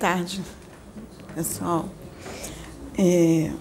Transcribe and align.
Tarde, 0.00 0.40
pessoal. 1.34 1.86
É, 2.96 3.52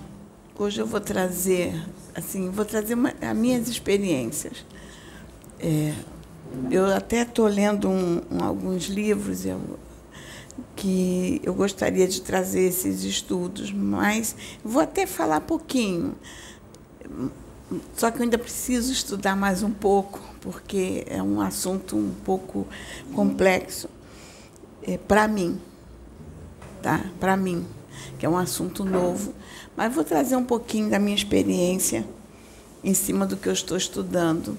hoje 0.57 0.79
eu 0.79 0.85
vou 0.85 1.01
trazer, 1.01 1.75
assim, 2.15 2.49
vou 2.49 2.63
trazer 2.63 2.93
uma, 2.93 3.13
as 3.21 3.35
minhas 3.35 3.67
experiências. 3.67 4.65
É, 5.59 5.93
eu 6.71 6.85
até 6.95 7.23
estou 7.23 7.45
lendo 7.45 7.89
um, 7.89 8.21
um, 8.31 8.41
alguns 8.41 8.85
livros 8.85 9.45
eu, 9.45 9.59
que 10.77 11.41
eu 11.43 11.53
gostaria 11.53 12.07
de 12.07 12.21
trazer 12.21 12.61
esses 12.61 13.03
estudos, 13.03 13.73
mas 13.73 14.33
vou 14.63 14.81
até 14.81 15.05
falar 15.05 15.41
pouquinho. 15.41 16.15
Só 17.97 18.09
que 18.09 18.19
eu 18.19 18.23
ainda 18.23 18.37
preciso 18.37 18.93
estudar 18.93 19.35
mais 19.35 19.61
um 19.61 19.71
pouco, 19.71 20.21
porque 20.39 21.03
é 21.05 21.21
um 21.21 21.41
assunto 21.41 21.97
um 21.97 22.13
pouco 22.23 22.65
complexo 23.13 23.89
é, 24.83 24.97
para 24.97 25.27
mim, 25.27 25.59
tá? 26.81 27.05
Para 27.19 27.35
mim, 27.37 27.65
que 28.17 28.25
é 28.25 28.29
um 28.29 28.37
assunto 28.37 28.83
novo, 28.83 29.33
mas 29.75 29.93
vou 29.93 30.03
trazer 30.03 30.35
um 30.35 30.43
pouquinho 30.43 30.89
da 30.89 30.99
minha 30.99 31.15
experiência 31.15 32.05
em 32.83 32.93
cima 32.93 33.25
do 33.25 33.37
que 33.37 33.47
eu 33.47 33.53
estou 33.53 33.77
estudando. 33.77 34.57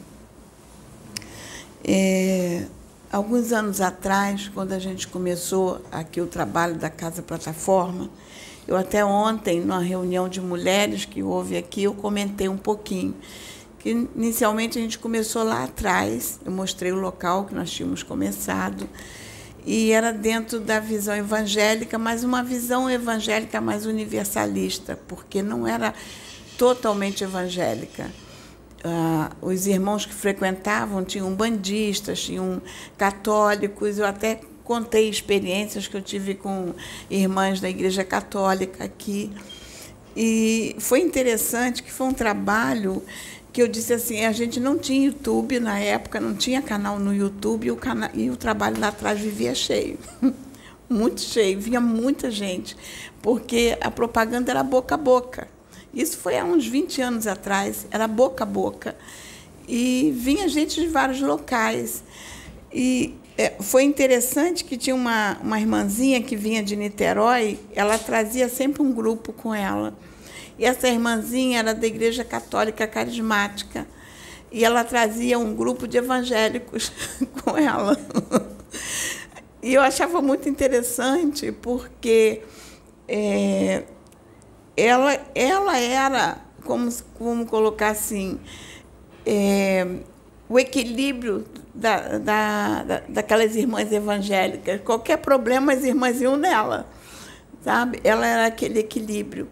É, 1.84 2.66
alguns 3.10 3.52
anos 3.52 3.80
atrás, 3.80 4.50
quando 4.52 4.72
a 4.72 4.78
gente 4.78 5.08
começou 5.08 5.80
aqui 5.90 6.20
o 6.20 6.26
trabalho 6.26 6.76
da 6.76 6.90
Casa 6.90 7.22
Plataforma, 7.22 8.10
eu 8.68 8.76
até 8.76 9.04
ontem, 9.04 9.60
numa 9.60 9.80
reunião 9.80 10.28
de 10.28 10.40
mulheres 10.40 11.04
que 11.04 11.22
houve 11.22 11.56
aqui, 11.56 11.82
eu 11.84 11.94
comentei 11.94 12.48
um 12.48 12.56
pouquinho. 12.56 13.14
Que 13.78 13.90
inicialmente 13.90 14.78
a 14.78 14.82
gente 14.82 14.98
começou 14.98 15.42
lá 15.42 15.64
atrás, 15.64 16.38
eu 16.44 16.52
mostrei 16.52 16.92
o 16.92 17.00
local 17.00 17.46
que 17.46 17.54
nós 17.54 17.70
tínhamos 17.70 18.02
começado, 18.02 18.88
e 19.66 19.92
era 19.92 20.12
dentro 20.12 20.60
da 20.60 20.80
visão 20.80 21.14
evangélica, 21.14 21.98
mas 21.98 22.24
uma 22.24 22.42
visão 22.42 22.90
evangélica 22.90 23.60
mais 23.60 23.86
universalista, 23.86 24.98
porque 25.08 25.42
não 25.42 25.66
era 25.66 25.94
totalmente 26.56 27.24
evangélica. 27.24 28.10
Uh, 28.82 29.46
os 29.46 29.66
irmãos 29.66 30.06
que 30.06 30.14
frequentavam 30.14 31.04
tinham 31.04 31.34
bandistas, 31.34 32.22
tinham 32.22 32.62
católicos, 32.96 33.98
eu 33.98 34.06
até 34.06 34.40
contei 34.64 35.08
experiências 35.08 35.86
que 35.86 35.96
eu 35.96 36.00
tive 36.00 36.34
com 36.34 36.72
irmãs 37.10 37.60
da 37.60 37.68
Igreja 37.68 38.04
Católica 38.04 38.84
aqui. 38.84 39.30
E 40.16 40.76
foi 40.78 41.00
interessante 41.00 41.82
que 41.82 41.92
foi 41.92 42.06
um 42.06 42.12
trabalho 42.14 43.02
que 43.52 43.62
eu 43.62 43.68
disse 43.68 43.92
assim, 43.92 44.24
a 44.24 44.32
gente 44.32 44.60
não 44.60 44.78
tinha 44.78 45.06
YouTube 45.06 45.58
na 45.58 45.78
época, 45.78 46.20
não 46.20 46.34
tinha 46.34 46.62
canal 46.62 46.98
no 46.98 47.14
YouTube 47.14 47.66
e 47.66 47.70
o, 47.70 47.76
cana 47.76 48.10
e 48.14 48.30
o 48.30 48.36
trabalho 48.36 48.78
lá 48.80 48.88
atrás 48.88 49.18
vivia 49.20 49.54
cheio. 49.54 49.98
Muito 50.88 51.20
cheio, 51.20 51.60
vinha 51.60 51.80
muita 51.80 52.32
gente, 52.32 52.76
porque 53.22 53.78
a 53.80 53.92
propaganda 53.92 54.50
era 54.50 54.60
boca 54.60 54.96
a 54.96 54.98
boca. 54.98 55.46
Isso 55.94 56.18
foi 56.18 56.36
há 56.36 56.44
uns 56.44 56.66
20 56.66 57.00
anos 57.00 57.26
atrás, 57.28 57.86
era 57.92 58.08
boca 58.08 58.42
a 58.42 58.46
boca. 58.46 58.96
E 59.68 60.12
vinha 60.16 60.48
gente 60.48 60.80
de 60.80 60.88
vários 60.88 61.20
locais. 61.20 62.02
E 62.72 63.14
é, 63.38 63.54
foi 63.60 63.84
interessante 63.84 64.64
que 64.64 64.76
tinha 64.76 64.94
uma, 64.94 65.38
uma 65.40 65.60
irmãzinha 65.60 66.20
que 66.20 66.34
vinha 66.34 66.60
de 66.60 66.74
Niterói, 66.74 67.58
ela 67.72 67.96
trazia 67.96 68.48
sempre 68.48 68.82
um 68.82 68.92
grupo 68.92 69.32
com 69.32 69.54
ela. 69.54 69.94
E 70.60 70.64
essa 70.66 70.86
irmãzinha 70.88 71.60
era 71.60 71.74
da 71.74 71.86
Igreja 71.86 72.22
Católica 72.22 72.86
Carismática. 72.86 73.86
E 74.52 74.62
ela 74.62 74.84
trazia 74.84 75.38
um 75.38 75.54
grupo 75.54 75.88
de 75.88 75.96
evangélicos 75.96 76.92
com 77.42 77.56
ela. 77.56 77.98
E 79.62 79.72
eu 79.72 79.80
achava 79.80 80.20
muito 80.20 80.50
interessante, 80.50 81.50
porque 81.50 82.42
é, 83.08 83.84
ela, 84.76 85.18
ela 85.34 85.78
era, 85.78 86.36
como, 86.62 86.92
como 87.16 87.46
colocar 87.46 87.88
assim, 87.88 88.38
é, 89.24 89.86
o 90.46 90.58
equilíbrio 90.58 91.46
da, 91.74 92.18
da, 92.18 92.82
da, 92.82 93.02
daquelas 93.08 93.56
irmãs 93.56 93.90
evangélicas. 93.90 94.82
Qualquer 94.82 95.16
problema, 95.16 95.72
as 95.72 95.84
irmãs 95.84 96.20
iam 96.20 96.36
nela, 96.36 96.86
sabe? 97.62 97.98
Ela 98.04 98.26
era 98.26 98.46
aquele 98.46 98.80
equilíbrio. 98.80 99.48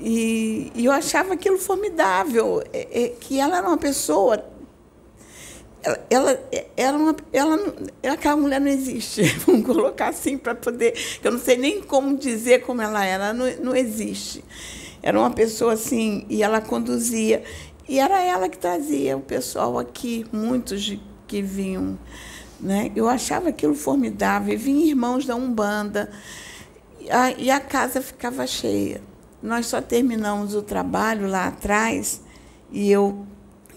E, 0.00 0.72
e 0.74 0.84
eu 0.84 0.92
achava 0.92 1.34
aquilo 1.34 1.58
formidável, 1.58 2.62
é, 2.72 3.04
é, 3.04 3.08
que 3.08 3.38
ela 3.38 3.58
era 3.58 3.66
uma 3.66 3.78
pessoa. 3.78 4.44
Ela, 5.82 6.00
ela, 6.10 6.40
ela, 6.76 6.98
uma, 6.98 7.16
ela, 7.32 7.74
aquela 8.10 8.36
mulher 8.36 8.60
não 8.60 8.68
existe, 8.68 9.22
vamos 9.46 9.66
colocar 9.66 10.08
assim 10.08 10.36
para 10.36 10.54
poder. 10.54 10.94
Eu 11.22 11.32
não 11.32 11.38
sei 11.38 11.56
nem 11.56 11.82
como 11.82 12.16
dizer 12.16 12.62
como 12.62 12.80
ela 12.82 13.04
era, 13.04 13.32
não, 13.32 13.46
não 13.60 13.76
existe. 13.76 14.44
Era 15.02 15.18
uma 15.18 15.30
pessoa 15.30 15.74
assim, 15.74 16.24
e 16.28 16.42
ela 16.42 16.60
conduzia. 16.60 17.44
E 17.86 18.00
era 18.00 18.22
ela 18.22 18.48
que 18.48 18.56
trazia 18.56 19.16
o 19.16 19.20
pessoal 19.20 19.78
aqui, 19.78 20.24
muitos 20.32 20.96
que 21.26 21.42
vinham. 21.42 21.98
Né? 22.58 22.90
Eu 22.96 23.06
achava 23.06 23.50
aquilo 23.50 23.74
formidável. 23.74 24.54
E 24.54 24.56
vinham 24.56 24.88
irmãos 24.88 25.26
da 25.26 25.36
Umbanda 25.36 26.10
e 26.98 27.10
a, 27.10 27.30
e 27.32 27.50
a 27.50 27.60
casa 27.60 28.00
ficava 28.00 28.46
cheia. 28.46 29.02
Nós 29.44 29.66
só 29.66 29.82
terminamos 29.82 30.54
o 30.54 30.62
trabalho 30.62 31.28
lá 31.28 31.48
atrás 31.48 32.22
e 32.72 32.90
eu 32.90 33.26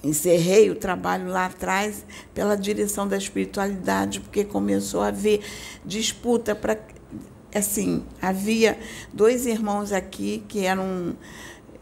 encerrei 0.02 0.70
o 0.70 0.76
trabalho 0.76 1.28
lá 1.28 1.48
atrás 1.48 2.06
pela 2.34 2.56
direção 2.56 3.06
da 3.06 3.18
espiritualidade, 3.18 4.22
porque 4.22 4.46
começou 4.46 5.02
a 5.02 5.08
haver 5.08 5.42
disputa 5.84 6.56
para 6.56 6.80
assim, 7.54 8.06
havia 8.22 8.80
dois 9.14 9.46
irmãos 9.46 9.92
aqui 9.92 10.42
que 10.48 10.64
eram 10.64 11.18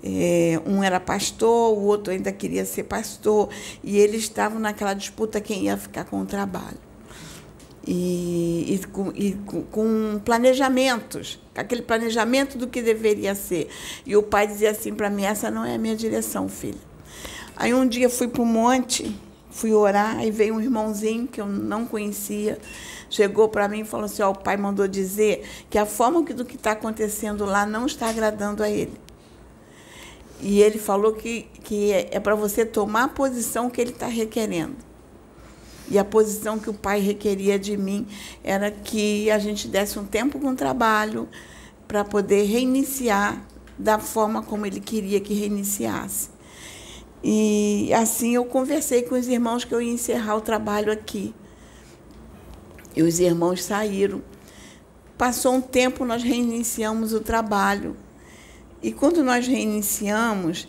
é, 0.04 0.60
um 0.66 0.84
era 0.84 1.00
pastor, 1.00 1.78
o 1.78 1.84
outro 1.84 2.12
ainda 2.12 2.32
queria 2.32 2.66
ser 2.66 2.86
pastor, 2.86 3.50
e 3.84 4.00
eles 4.00 4.22
estavam 4.24 4.60
naquela 4.60 4.96
disputa 4.96 5.40
quem 5.40 5.66
ia 5.66 5.78
ficar 5.78 6.06
com 6.06 6.22
o 6.22 6.26
trabalho. 6.26 6.80
E, 7.88 8.74
e, 8.74 8.88
com, 8.88 9.12
e 9.14 9.34
com, 9.72 10.20
planejamentos, 10.26 11.40
aquele 11.54 11.84
planejamento 11.84 12.58
do 12.58 12.68
que 12.68 12.82
deveria 12.82 13.36
ser. 13.36 13.70
E 14.06 14.16
o 14.18 14.24
pai 14.24 14.48
dizia 14.48 14.72
assim 14.72 14.94
para 14.94 15.10
mim: 15.10 15.24
essa 15.24 15.52
não 15.52 15.64
é 15.64 15.76
a 15.76 15.78
minha 15.78 15.96
direção, 15.96 16.50
filha. 16.50 16.80
Aí 17.56 17.74
um 17.74 17.88
dia 17.88 18.10
fui 18.10 18.28
para 18.28 18.42
o 18.42 18.46
monte, 18.46 19.16
fui 19.52 19.72
orar, 19.72 20.26
e 20.26 20.32
veio 20.32 20.56
um 20.56 20.62
irmãozinho 20.62 21.28
que 21.28 21.40
eu 21.40 21.46
não 21.46 21.86
conhecia, 21.86 22.58
chegou 23.10 23.48
para 23.50 23.68
mim 23.68 23.82
e 23.82 23.86
falou 23.86 24.06
assim: 24.06 24.24
ó, 24.24 24.32
o 24.32 24.38
pai 24.38 24.58
mandou 24.58 24.88
dizer 24.88 25.48
que 25.70 25.78
a 25.78 25.86
forma 25.86 26.24
do 26.24 26.44
que 26.44 26.56
está 26.56 26.72
acontecendo 26.72 27.46
lá 27.46 27.66
não 27.66 27.86
está 27.86 28.10
agradando 28.10 28.64
a 28.64 28.70
ele. 28.70 28.94
E 30.42 30.62
ele 30.62 30.78
falou 30.78 31.14
que, 31.14 31.44
que 31.64 31.92
é 31.92 32.20
para 32.20 32.36
você 32.36 32.66
tomar 32.66 33.04
a 33.06 33.08
posição 33.08 33.70
que 33.70 33.80
ele 33.80 33.92
está 33.92 34.08
requerendo. 34.08 34.76
E 35.90 36.00
a 36.00 36.04
posição 36.04 36.58
que 36.58 36.70
o 36.70 36.74
pai 36.74 37.00
requeria 37.00 37.60
de 37.60 37.78
mim 37.78 38.08
era 38.44 38.72
que 38.72 39.30
a 39.30 39.38
gente 39.38 39.68
desse 39.68 40.00
um 40.00 40.06
tempo 40.06 40.40
com 40.40 40.50
o 40.50 40.56
trabalho 40.56 41.28
para 41.88 42.04
poder 42.04 42.46
reiniciar 42.46 43.46
da 43.78 44.00
forma 44.00 44.42
como 44.42 44.66
ele 44.66 44.80
queria 44.80 45.20
que 45.20 45.34
reiniciasse. 45.34 46.30
E 47.24 47.92
assim 47.94 48.36
eu 48.36 48.46
conversei 48.46 49.04
com 49.04 49.16
os 49.16 49.28
irmãos 49.28 49.64
que 49.64 49.74
eu 49.74 49.82
ia 49.82 49.92
encerrar 49.92 50.36
o 50.36 50.42
trabalho 50.42 50.92
aqui. 50.92 51.34
E 52.96 53.04
os 53.04 53.20
irmãos 53.20 53.64
saíram. 53.64 54.22
Passou 55.18 55.54
um 55.54 55.62
tempo, 55.62 56.06
nós 56.06 56.24
reiniciamos 56.24 57.14
o 57.14 57.20
trabalho. 57.20 57.96
E 58.82 58.92
quando 58.92 59.24
nós 59.24 59.48
reiniciamos, 59.48 60.68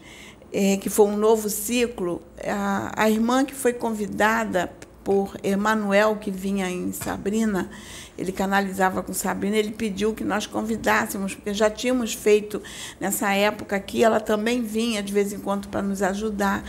é, 0.53 0.77
que 0.77 0.89
foi 0.89 1.07
um 1.07 1.17
novo 1.17 1.51
ciclo, 1.51 2.23
a, 2.43 3.05
a 3.05 3.11
irmã 3.11 3.45
que 3.45 3.55
foi 3.55 3.73
convidada 3.73 4.73
por 5.07 5.37
Emanuel, 5.41 6.17
que 6.17 6.33
vinha 6.33 6.69
em 6.69 6.91
Sabrina, 6.91 7.71
ele 8.19 8.33
canalizava 8.33 9.05
com 9.05 9.13
Sabrina, 9.13 9.57
ele 9.57 9.71
pediu 9.71 10.13
que 10.13 10.25
nós 10.25 10.49
convidássemos, 10.49 11.33
porque 11.33 11.55
já 11.55 11.71
tínhamos 11.71 12.13
feito 12.13 12.61
nessa 12.99 13.33
época 13.33 13.77
aqui, 13.77 14.03
ela 14.03 14.19
também 14.19 14.63
vinha 14.63 15.01
de 15.01 15.13
vez 15.13 15.33
em 15.33 15.39
quando 15.39 15.69
para 15.69 15.81
nos 15.81 16.03
ajudar, 16.03 16.65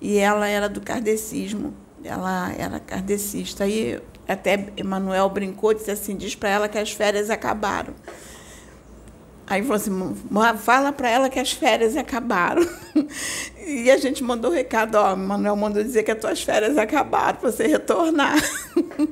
e 0.00 0.18
ela 0.18 0.46
era 0.46 0.68
do 0.68 0.80
kardecismo, 0.80 1.74
ela 2.04 2.52
era 2.52 2.78
kardecista. 2.78 3.64
Aí 3.64 4.00
até 4.28 4.68
Emanuel 4.76 5.28
brincou, 5.28 5.74
disse 5.74 5.90
assim, 5.90 6.16
diz 6.16 6.36
para 6.36 6.48
ela 6.48 6.68
que 6.68 6.78
as 6.78 6.92
férias 6.92 7.28
acabaram. 7.28 7.92
Aí 9.50 9.62
falou 9.62 9.74
assim, 9.74 10.16
fala 10.58 10.92
para 10.92 11.10
ela 11.10 11.28
que 11.28 11.40
as 11.40 11.52
férias 11.52 11.96
acabaram. 11.96 12.62
E 13.66 13.88
a 13.88 13.98
gente 13.98 14.24
mandou 14.24 14.50
o 14.50 14.54
recado, 14.54 14.96
ó, 14.96 15.14
Manuel 15.14 15.54
mandou 15.54 15.80
dizer 15.80 16.02
que 16.02 16.10
as 16.10 16.18
tuas 16.18 16.42
férias 16.42 16.76
acabaram 16.76 17.38
para 17.38 17.52
você 17.52 17.66
retornar. 17.66 18.36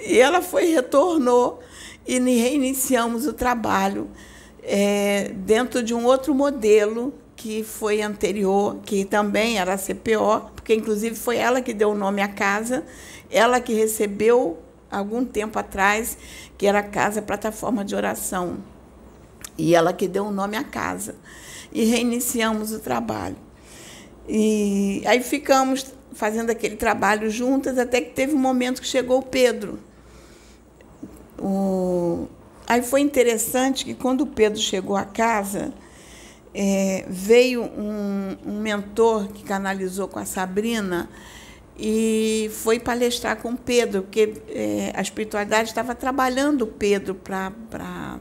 E 0.00 0.18
ela 0.18 0.40
foi, 0.40 0.66
retornou 0.66 1.60
e 2.06 2.18
reiniciamos 2.18 3.26
o 3.26 3.32
trabalho 3.32 4.08
é, 4.62 5.32
dentro 5.34 5.82
de 5.82 5.92
um 5.92 6.04
outro 6.04 6.32
modelo 6.32 7.12
que 7.34 7.64
foi 7.64 8.00
anterior, 8.00 8.78
que 8.84 9.04
também 9.04 9.58
era 9.58 9.74
a 9.74 9.78
CPO, 9.78 10.52
porque 10.54 10.74
inclusive 10.74 11.16
foi 11.16 11.36
ela 11.36 11.60
que 11.60 11.74
deu 11.74 11.90
o 11.90 11.94
nome 11.94 12.22
à 12.22 12.28
casa, 12.28 12.84
ela 13.30 13.60
que 13.60 13.74
recebeu 13.74 14.58
algum 14.90 15.24
tempo 15.24 15.58
atrás, 15.58 16.16
que 16.56 16.66
era 16.66 16.78
a 16.78 16.84
Casa 16.84 17.20
Plataforma 17.20 17.84
de 17.84 17.94
Oração. 17.96 18.58
E 19.58 19.74
ela 19.74 19.92
que 19.92 20.08
deu 20.08 20.26
o 20.26 20.30
nome 20.30 20.56
à 20.56 20.64
casa. 20.64 21.16
E 21.72 21.84
reiniciamos 21.84 22.72
o 22.72 22.78
trabalho. 22.78 23.36
E 24.26 25.02
aí 25.04 25.22
ficamos 25.22 25.86
fazendo 26.12 26.50
aquele 26.50 26.76
trabalho 26.76 27.30
juntas, 27.30 27.78
até 27.78 28.00
que 28.00 28.12
teve 28.12 28.34
um 28.34 28.38
momento 28.38 28.80
que 28.80 28.86
chegou 28.86 29.18
o 29.18 29.22
Pedro. 29.22 29.78
O... 31.38 32.26
Aí 32.66 32.82
foi 32.82 33.00
interessante 33.00 33.84
que 33.84 33.94
quando 33.94 34.22
o 34.22 34.26
Pedro 34.26 34.58
chegou 34.58 34.96
à 34.96 35.04
casa, 35.04 35.72
é, 36.54 37.04
veio 37.08 37.62
um, 37.62 38.36
um 38.44 38.60
mentor 38.60 39.28
que 39.28 39.42
canalizou 39.42 40.08
com 40.08 40.18
a 40.18 40.24
Sabrina 40.24 41.08
e 41.78 42.50
foi 42.52 42.80
palestrar 42.80 43.36
com 43.36 43.54
Pedro, 43.54 44.02
porque 44.02 44.34
é, 44.48 44.92
a 44.94 45.00
espiritualidade 45.00 45.68
estava 45.68 45.94
trabalhando 45.94 46.66
Pedro 46.66 47.14
para. 47.14 48.18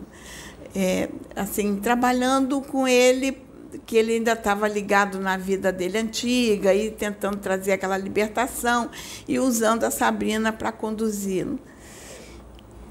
É, 0.79 1.09
assim, 1.35 1.77
trabalhando 1.77 2.61
com 2.61 2.87
ele, 2.87 3.35
que 3.83 3.97
ele 3.97 4.13
ainda 4.13 4.33
estava 4.33 4.67
ligado 4.67 5.19
na 5.19 5.35
vida 5.35 5.71
dele 5.71 5.97
antiga 5.97 6.71
e 6.71 6.91
tentando 6.91 7.37
trazer 7.37 7.71
aquela 7.71 7.97
libertação 7.97 8.87
e 9.27 9.39
usando 9.39 9.85
a 9.85 9.89
Sabrina 9.89 10.53
para 10.53 10.71
conduzi-lo. 10.71 11.59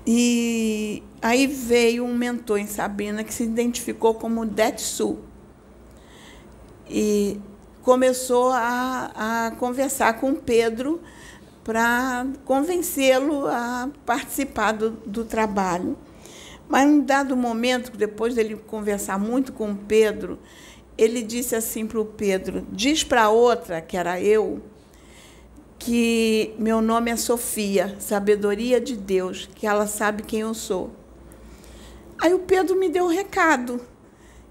E 0.04 1.00
aí 1.22 1.46
veio 1.46 2.04
um 2.04 2.12
mentor 2.12 2.58
em 2.58 2.66
Sabrina 2.66 3.22
que 3.22 3.32
se 3.32 3.44
identificou 3.44 4.14
como 4.14 4.44
Detsu. 4.44 5.18
E 6.90 7.40
começou 7.82 8.50
a, 8.50 9.46
a 9.46 9.50
conversar 9.52 10.14
com 10.14 10.34
Pedro 10.34 11.00
para 11.62 12.26
convencê-lo 12.44 13.46
a 13.46 13.88
participar 14.04 14.72
do, 14.72 14.90
do 14.90 15.24
trabalho. 15.24 15.96
Mas, 16.68 16.88
em 16.88 17.00
dado 17.00 17.36
momento, 17.36 17.96
depois 17.96 18.34
dele 18.34 18.56
conversar 18.66 19.18
muito 19.18 19.52
com 19.52 19.74
Pedro, 19.74 20.38
ele 20.98 21.22
disse 21.22 21.54
assim 21.54 21.86
para 21.86 22.00
o 22.00 22.04
Pedro: 22.04 22.66
diz 22.70 23.04
para 23.04 23.28
outra, 23.28 23.80
que 23.80 23.96
era 23.96 24.20
eu, 24.20 24.60
que 25.78 26.54
meu 26.58 26.80
nome 26.80 27.10
é 27.10 27.16
Sofia, 27.16 27.96
sabedoria 27.98 28.80
de 28.80 28.96
Deus, 28.96 29.48
que 29.54 29.66
ela 29.66 29.86
sabe 29.86 30.22
quem 30.22 30.40
eu 30.40 30.54
sou. 30.54 30.90
Aí 32.18 32.32
o 32.32 32.40
Pedro 32.40 32.76
me 32.76 32.88
deu 32.88 33.04
o 33.04 33.06
um 33.08 33.10
recado. 33.10 33.80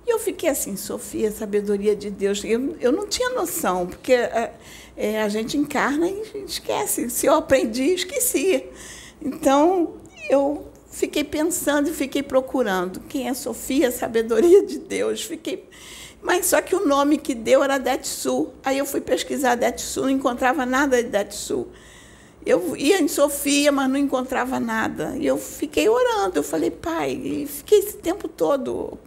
E 0.08 0.12
eu 0.12 0.20
fiquei 0.20 0.50
assim, 0.50 0.76
Sofia, 0.76 1.32
sabedoria 1.32 1.96
de 1.96 2.12
Deus. 2.12 2.44
Eu, 2.44 2.76
eu 2.80 2.92
não 2.92 3.08
tinha 3.08 3.32
noção, 3.32 3.88
porque 3.88 4.14
é, 4.14 4.54
é, 4.96 5.22
a 5.24 5.28
gente 5.28 5.58
encarna 5.58 6.08
e 6.08 6.46
esquece. 6.46 7.10
Se 7.10 7.26
eu 7.26 7.34
aprendi, 7.34 7.96
esqueci. 7.96 8.66
Então, 9.20 9.96
eu 10.30 10.68
fiquei 10.96 11.24
pensando 11.24 11.90
e 11.90 11.94
fiquei 11.94 12.24
procurando. 12.24 13.02
Quem 13.02 13.28
é 13.28 13.34
Sofia, 13.34 13.92
sabedoria 13.92 14.66
de 14.66 14.80
Deus? 14.80 15.24
Fiquei. 15.24 15.68
Mas 16.22 16.48
só 16.48 16.62
que 16.62 16.74
o 16.74 16.86
nome 16.86 17.18
que 17.18 17.36
deu 17.36 17.62
era 17.62 17.78
Detsu. 17.78 18.50
Aí 18.64 18.78
eu 18.78 18.86
fui 18.86 19.02
pesquisar 19.02 19.56
Detsu, 19.56 20.04
não 20.04 20.10
encontrava 20.10 20.66
nada 20.66 21.04
de 21.04 21.10
Detsu. 21.10 21.68
Eu 22.46 22.76
ia 22.78 23.02
em 23.02 23.08
Sofia, 23.08 23.72
mas 23.72 23.90
não 23.90 23.98
encontrava 23.98 24.60
nada. 24.60 25.16
E 25.18 25.26
eu 25.26 25.38
fiquei 25.38 25.90
orando. 25.90 26.38
Eu 26.38 26.44
falei, 26.44 26.72
pai, 26.72 27.12
e 27.12 27.46
fiquei 27.46 27.80
esse 27.80 27.98
tempo 27.98 28.28
todo 28.28 28.98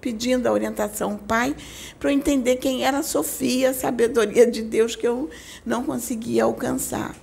pedindo 0.00 0.46
a 0.46 0.52
orientação 0.52 1.16
pai 1.16 1.54
para 2.00 2.10
eu 2.10 2.14
entender 2.14 2.56
quem 2.56 2.84
era 2.84 3.02
Sofia, 3.02 3.72
sabedoria 3.74 4.46
de 4.46 4.62
Deus 4.62 4.96
que 4.96 5.06
eu 5.06 5.28
não 5.64 5.84
conseguia 5.84 6.44
alcançar. 6.44 7.14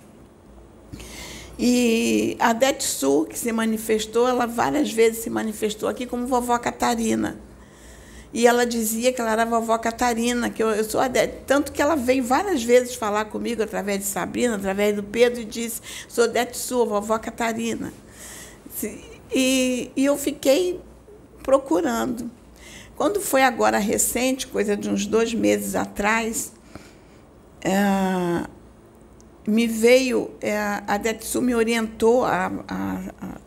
E 1.57 2.35
a 2.39 2.51
Detsu, 2.51 3.25
que 3.29 3.37
se 3.39 3.51
manifestou, 3.51 4.27
ela 4.27 4.45
várias 4.45 4.91
vezes 4.91 5.23
se 5.23 5.29
manifestou 5.29 5.87
aqui 5.87 6.05
como 6.05 6.27
vovó 6.27 6.57
Catarina. 6.57 7.39
E 8.33 8.45
ela 8.45 8.65
dizia 8.65 9.13
que 9.13 9.21
ela 9.21 9.31
era 9.31 9.43
a 9.43 9.45
vovó 9.45 9.77
Catarina, 9.77 10.49
que 10.49 10.61
eu, 10.61 10.69
eu 10.69 10.83
sou 10.83 10.99
adepta. 10.99 11.43
Tanto 11.47 11.71
que 11.71 11.81
ela 11.81 11.95
veio 11.95 12.21
várias 12.21 12.61
vezes 12.61 12.93
falar 12.93 13.25
comigo 13.25 13.63
através 13.63 13.99
de 13.99 14.05
Sabrina, 14.05 14.57
através 14.57 14.93
do 14.93 15.03
Pedro, 15.03 15.39
e 15.39 15.45
disse: 15.45 15.81
sou 16.09 16.27
Detsu, 16.27 16.85
vovó 16.85 17.17
Catarina. 17.17 17.93
E, 19.33 19.89
e 19.95 20.03
eu 20.03 20.17
fiquei 20.17 20.81
procurando. 21.41 22.29
Quando 22.97 23.21
foi 23.21 23.41
agora 23.43 23.77
recente, 23.77 24.47
coisa 24.47 24.75
de 24.75 24.89
uns 24.89 25.05
dois 25.05 25.33
meses 25.33 25.75
atrás, 25.75 26.51
é, 27.61 28.47
me 29.47 29.67
veio, 29.67 30.31
é, 30.41 30.57
a 30.57 30.97
Detsu 30.97 31.41
me 31.41 31.53
orientou, 31.53 32.25
a, 32.25 32.51
a, 32.67 32.99
a 33.21 33.39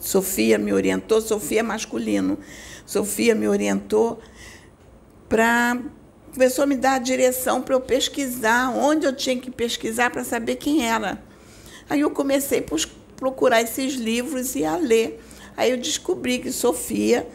Sofia 0.00 0.58
me 0.58 0.72
orientou, 0.72 1.20
Sofia 1.20 1.60
é 1.60 1.62
masculino, 1.62 2.38
Sofia 2.86 3.34
me 3.34 3.48
orientou 3.48 4.20
para 5.28 5.80
começou 6.32 6.64
a 6.64 6.66
me 6.66 6.76
dar 6.76 6.94
a 6.94 6.98
direção 6.98 7.62
para 7.62 7.76
eu 7.76 7.80
pesquisar 7.80 8.70
onde 8.70 9.06
eu 9.06 9.14
tinha 9.14 9.38
que 9.38 9.52
pesquisar 9.52 10.10
para 10.10 10.24
saber 10.24 10.56
quem 10.56 10.84
era. 10.84 11.22
Aí 11.88 12.00
eu 12.00 12.10
comecei 12.10 12.58
a 12.58 12.62
procurar 13.16 13.62
esses 13.62 13.94
livros 13.94 14.56
e 14.56 14.64
a 14.64 14.76
ler. 14.76 15.22
Aí 15.56 15.70
eu 15.70 15.76
descobri 15.76 16.40
que 16.40 16.50
Sofia, 16.50 17.28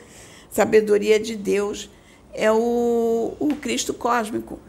sabedoria 0.51 1.17
de 1.17 1.38
Deus, 1.38 1.89
é 2.33 2.51
o, 2.51 3.35
o 3.39 3.56
Cristo 3.56 3.94
cósmico. 3.94 4.59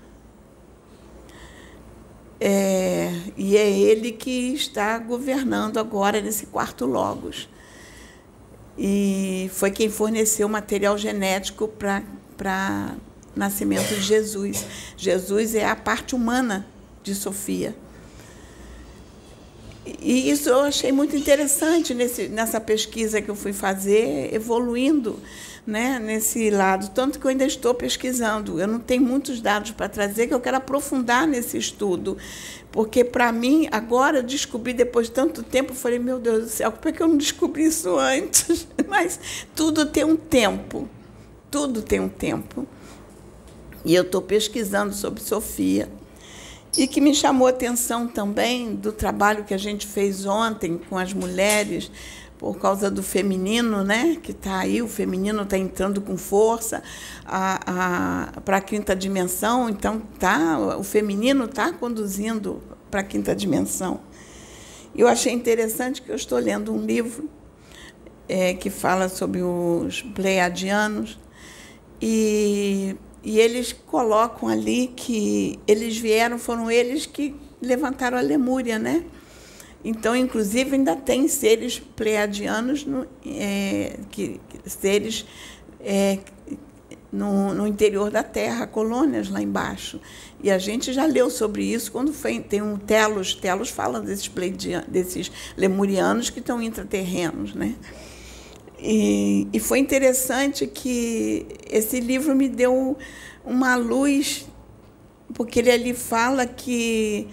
É, 2.41 3.13
e 3.37 3.57
é 3.57 3.71
ele 3.71 4.13
que 4.13 4.55
está 4.55 4.99
governando 4.99 5.79
agora 5.79 6.23
nesse 6.23 6.47
quarto 6.47 6.87
Logos 6.87 7.49
e 8.83 9.51
foi 9.53 9.71
quem 9.71 9.91
forneceu 9.91 10.47
o 10.47 10.51
material 10.51 10.97
genético 10.97 11.69
para 11.69 12.95
nascimento 13.37 13.95
de 13.95 14.01
Jesus. 14.01 14.65
Jesus 14.97 15.55
é 15.55 15.67
a 15.67 15.77
parte 15.77 16.15
humana 16.15 16.67
de 17.03 17.15
Sofia. 17.15 17.77
E 20.01 20.31
isso 20.31 20.49
eu 20.49 20.61
achei 20.61 20.93
muito 20.93 21.15
interessante 21.15 21.93
nesse, 21.93 22.29
nessa 22.29 22.59
pesquisa 22.59 23.21
que 23.21 23.31
eu 23.31 23.35
fui 23.35 23.53
fazer, 23.53 24.33
evoluindo 24.33 25.19
né, 25.67 25.99
nesse 25.99 26.51
lado. 26.51 26.91
Tanto 26.91 27.19
que 27.19 27.27
eu 27.27 27.31
ainda 27.31 27.45
estou 27.45 27.75
pesquisando. 27.75 28.61
Eu 28.61 28.67
não 28.67 28.79
tenho 28.79 29.03
muitos 29.03 29.41
dados 29.41 29.71
para 29.71 29.89
trazer, 29.89 30.27
que 30.27 30.35
eu 30.35 30.41
quero 30.41 30.57
aprofundar 30.57 31.27
nesse 31.27 31.59
estudo. 31.59 32.17
Porque, 32.73 33.05
para 33.05 33.33
mim, 33.33 33.69
agora 33.71 34.19
eu 34.19 34.23
descobri, 34.23 34.73
depois 34.73 35.07
de 35.07 35.13
tanto 35.13 35.43
tempo, 35.43 35.73
eu 35.73 35.77
falei, 35.77 35.99
meu 35.99 36.19
Deus 36.19 36.45
do 36.45 36.49
céu, 36.49 36.73
por 36.73 36.93
que 36.93 37.03
eu 37.03 37.09
não 37.09 37.17
descobri 37.17 37.65
isso 37.65 37.99
antes? 37.99 38.67
Mas 38.89 39.19
tudo 39.55 39.87
tem 39.87 40.05
um 40.05 40.17
tempo. 40.17 40.89
Tudo 41.51 41.83
tem 41.83 42.01
um 42.01 42.09
tempo. 42.09 42.67
E 43.85 43.95
eu 43.95 44.03
estou 44.03 44.23
pesquisando 44.23 44.95
sobre 44.95 45.21
Sofia. 45.23 45.89
E 46.77 46.87
que 46.87 47.01
me 47.01 47.13
chamou 47.13 47.49
a 47.49 47.51
atenção 47.51 48.07
também 48.07 48.75
do 48.77 48.93
trabalho 48.93 49.45
que 49.45 49.53
a 49.53 49.59
gente 49.59 49.87
fez 49.87 50.25
ontem 50.25 50.81
com 50.89 50.97
as 50.97 51.13
mulheres, 51.13 51.91
por 52.41 52.59
causa 52.59 52.91
do 52.91 53.03
feminino, 53.03 53.85
né? 53.85 54.17
Que 54.23 54.31
está 54.31 54.61
aí, 54.61 54.81
o 54.81 54.89
feminino 54.89 55.43
está 55.43 55.59
entrando 55.59 56.01
com 56.01 56.17
força 56.17 56.83
para 57.23 58.57
a 58.57 58.61
quinta 58.63 58.97
dimensão. 58.97 59.69
Então, 59.69 60.01
tá, 60.19 60.59
o 60.79 60.83
feminino 60.83 61.45
está 61.45 61.71
conduzindo 61.71 62.63
para 62.91 63.01
a 63.01 63.05
quinta 63.05 63.37
dimensão. 63.37 64.01
Eu 64.97 65.07
achei 65.07 65.35
interessante 65.35 66.01
que 66.01 66.11
eu 66.11 66.17
estou 66.17 66.39
lendo 66.39 66.73
um 66.73 66.81
livro 66.81 67.29
é, 68.27 68.55
que 68.55 68.71
fala 68.71 69.11
sobre 69.11 69.43
os 69.43 70.01
pleiadianos 70.01 71.21
e, 72.01 72.97
e 73.23 73.39
eles 73.39 73.71
colocam 73.71 74.49
ali 74.49 74.87
que 74.97 75.61
eles 75.69 75.99
vieram, 75.99 76.39
foram 76.39 76.71
eles 76.71 77.05
que 77.05 77.37
levantaram 77.61 78.17
a 78.17 78.23
Lemúria, 78.23 78.79
né? 78.79 79.05
Então, 79.85 80.15
inclusive, 80.15 80.77
ainda 80.77 80.95
tem 80.95 81.27
seres 81.27 81.79
pleiadianos, 81.79 82.85
no, 82.85 83.07
é, 83.27 83.99
que, 84.11 84.39
seres 84.67 85.25
é, 85.81 86.19
no, 87.11 87.55
no, 87.55 87.67
interior 87.67 88.11
da 88.11 88.23
Terra, 88.23 88.67
colônias 88.67 89.31
lá 89.31 89.41
embaixo. 89.41 89.99
E 90.43 90.51
a 90.51 90.59
gente 90.59 90.93
já 90.93 91.07
leu 91.07 91.31
sobre 91.31 91.65
isso 91.65 91.91
quando 91.91 92.13
foi, 92.13 92.41
tem 92.41 92.61
um 92.61 92.77
Telos, 92.77 93.35
Telos 93.35 93.71
fala 93.71 94.01
desses, 94.01 94.31
desses 94.87 95.33
lemurianos 95.57 96.29
que 96.29 96.41
estão 96.41 96.61
intraterrenos. 96.61 97.55
Né? 97.55 97.75
E, 98.79 99.49
e 99.51 99.59
foi 99.59 99.79
interessante 99.79 100.67
que 100.67 101.47
esse 101.71 102.01
livro 102.01 102.35
me 102.35 102.49
deu 102.49 102.99
uma 103.45 103.77
luz, 103.77 104.47
porque 105.33 105.59
ele 105.61 105.71
ali 105.71 105.95
fala 105.95 106.47
que 106.47 107.29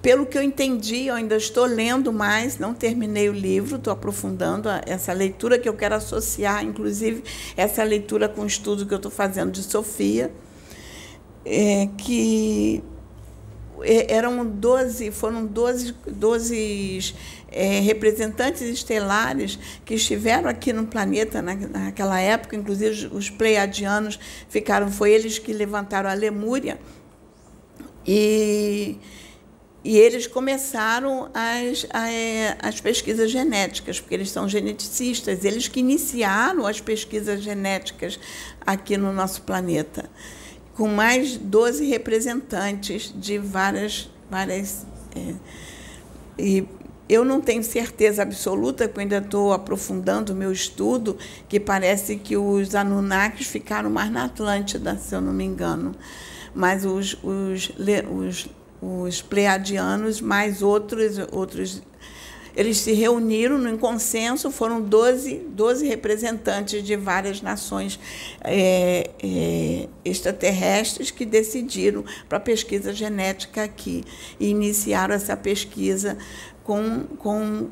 pelo 0.00 0.26
que 0.26 0.38
eu 0.38 0.42
entendi, 0.42 1.06
eu 1.06 1.14
ainda 1.14 1.36
estou 1.36 1.64
lendo 1.64 2.12
mais, 2.12 2.58
não 2.58 2.72
terminei 2.72 3.28
o 3.28 3.32
livro, 3.32 3.76
estou 3.76 3.92
aprofundando 3.92 4.68
essa 4.86 5.12
leitura 5.12 5.58
que 5.58 5.68
eu 5.68 5.74
quero 5.74 5.96
associar, 5.96 6.64
inclusive, 6.64 7.24
essa 7.56 7.82
leitura 7.82 8.28
com 8.28 8.42
o 8.42 8.46
estudo 8.46 8.86
que 8.86 8.94
eu 8.94 8.98
estou 8.98 9.10
fazendo 9.10 9.50
de 9.50 9.62
Sofia, 9.62 10.30
é 11.44 11.88
que 11.96 12.82
eram 14.08 14.44
12, 14.44 15.10
foram 15.10 15.46
12, 15.46 15.94
12 16.06 17.14
é, 17.50 17.80
representantes 17.80 18.62
estelares 18.62 19.58
que 19.84 19.94
estiveram 19.94 20.48
aqui 20.48 20.72
no 20.72 20.86
planeta 20.86 21.40
na, 21.40 21.54
naquela 21.54 22.20
época, 22.20 22.56
inclusive 22.56 23.08
os 23.12 23.30
pleiadianos 23.30 24.18
ficaram, 24.48 24.90
foi 24.90 25.12
eles 25.12 25.38
que 25.38 25.52
levantaram 25.52 26.10
a 26.10 26.14
Lemúria. 26.14 26.78
E, 28.06 28.96
e 29.84 29.96
eles 29.96 30.26
começaram 30.26 31.30
as, 31.32 31.86
as 32.60 32.80
pesquisas 32.80 33.30
genéticas, 33.30 34.00
porque 34.00 34.14
eles 34.14 34.30
são 34.30 34.48
geneticistas, 34.48 35.44
eles 35.44 35.68
que 35.68 35.80
iniciaram 35.80 36.66
as 36.66 36.80
pesquisas 36.80 37.42
genéticas 37.42 38.18
aqui 38.66 38.96
no 38.96 39.12
nosso 39.12 39.42
planeta, 39.42 40.10
com 40.74 40.88
mais 40.88 41.36
12 41.36 41.86
representantes 41.86 43.12
de 43.14 43.38
várias. 43.38 44.10
várias 44.30 44.84
é, 45.14 45.34
e 46.38 46.66
eu 47.08 47.24
não 47.24 47.40
tenho 47.40 47.64
certeza 47.64 48.22
absoluta, 48.22 48.86
porque 48.86 49.00
ainda 49.00 49.18
estou 49.18 49.52
aprofundando 49.52 50.32
o 50.32 50.36
meu 50.36 50.52
estudo, 50.52 51.16
que 51.48 51.58
parece 51.58 52.16
que 52.16 52.36
os 52.36 52.74
Anunnakis 52.74 53.46
ficaram 53.46 53.88
mais 53.88 54.10
na 54.10 54.24
Atlântida, 54.24 54.98
se 54.98 55.14
eu 55.14 55.20
não 55.20 55.32
me 55.32 55.44
engano. 55.44 55.94
Mas 56.54 56.84
os, 56.84 57.16
os, 57.22 57.72
os, 58.10 58.48
os 58.80 59.20
Pleiadianos, 59.22 60.20
mais 60.20 60.62
outros, 60.62 61.18
outros 61.32 61.82
eles 62.58 62.78
se 62.78 62.92
reuniram 62.92 63.56
no 63.56 63.78
consenso, 63.78 64.50
foram 64.50 64.82
12, 64.82 65.46
12 65.50 65.86
representantes 65.86 66.82
de 66.82 66.96
várias 66.96 67.40
nações 67.40 68.00
é, 68.42 69.10
é, 69.22 69.88
extraterrestres 70.04 71.12
que 71.12 71.24
decidiram 71.24 72.04
para 72.28 72.38
a 72.38 72.40
pesquisa 72.40 72.92
genética 72.92 73.62
aqui 73.62 74.02
e 74.40 74.48
iniciaram 74.48 75.14
essa 75.14 75.36
pesquisa 75.36 76.18
com, 76.64 77.04
com 77.18 77.68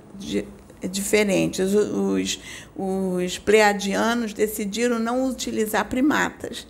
diferentes. 0.88 1.74
Os, 1.74 2.38
os 2.76 3.38
pleiadianos 3.38 4.32
decidiram 4.32 5.00
não 5.00 5.28
utilizar 5.28 5.88
primatas. 5.88 6.64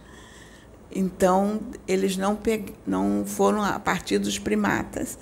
Então, 0.94 1.60
eles 1.86 2.16
não, 2.16 2.38
não 2.86 3.24
foram 3.26 3.62
a 3.62 3.78
partir 3.78 4.18
dos 4.18 4.38
primatas. 4.38 5.18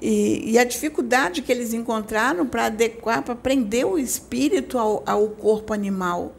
E, 0.00 0.52
e, 0.52 0.58
a 0.58 0.64
dificuldade 0.64 1.42
que 1.42 1.50
eles 1.50 1.72
encontraram 1.72 2.46
para 2.46 2.66
adequar, 2.66 3.22
para 3.22 3.34
prender 3.34 3.84
o 3.84 3.98
espírito 3.98 4.78
ao, 4.78 5.02
ao 5.04 5.28
corpo 5.28 5.72
animal. 5.72 6.36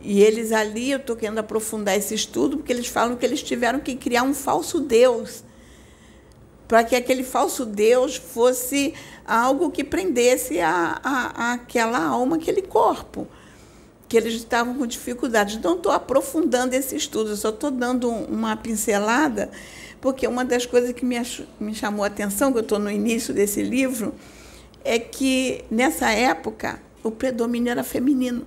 E 0.00 0.20
eles 0.20 0.52
ali, 0.52 0.90
eu 0.90 0.98
estou 0.98 1.14
querendo 1.14 1.38
aprofundar 1.38 1.96
esse 1.96 2.14
estudo, 2.14 2.56
porque 2.56 2.72
eles 2.72 2.88
falam 2.88 3.16
que 3.16 3.24
eles 3.24 3.42
tiveram 3.42 3.78
que 3.78 3.94
criar 3.94 4.22
um 4.22 4.34
falso 4.34 4.80
Deus, 4.80 5.44
para 6.66 6.84
que 6.84 6.94
aquele 6.96 7.22
falso 7.22 7.64
Deus 7.64 8.16
fosse 8.16 8.94
algo 9.24 9.70
que 9.70 9.84
prendesse 9.84 10.60
a, 10.60 11.00
a, 11.02 11.50
a 11.50 11.52
aquela 11.54 12.04
alma, 12.04 12.36
aquele 12.36 12.62
corpo, 12.62 13.26
que 14.08 14.16
eles 14.16 14.34
estavam 14.34 14.74
com 14.74 14.86
dificuldade. 14.86 15.56
Então, 15.56 15.76
estou 15.76 15.92
aprofundando 15.92 16.74
esse 16.74 16.96
estudo, 16.96 17.36
só 17.36 17.50
estou 17.50 17.70
dando 17.70 18.08
uma 18.08 18.56
pincelada, 18.56 19.50
porque 20.00 20.26
uma 20.26 20.44
das 20.44 20.64
coisas 20.64 20.92
que 20.92 21.04
me, 21.04 21.16
me 21.60 21.74
chamou 21.74 22.04
a 22.04 22.06
atenção, 22.06 22.50
que 22.50 22.58
eu 22.58 22.62
estou 22.62 22.78
no 22.78 22.90
início 22.90 23.34
desse 23.34 23.62
livro, 23.62 24.14
é 24.84 24.98
que, 24.98 25.64
nessa 25.70 26.10
época, 26.10 26.80
o 27.02 27.10
predomínio 27.10 27.70
era 27.70 27.84
feminino. 27.84 28.46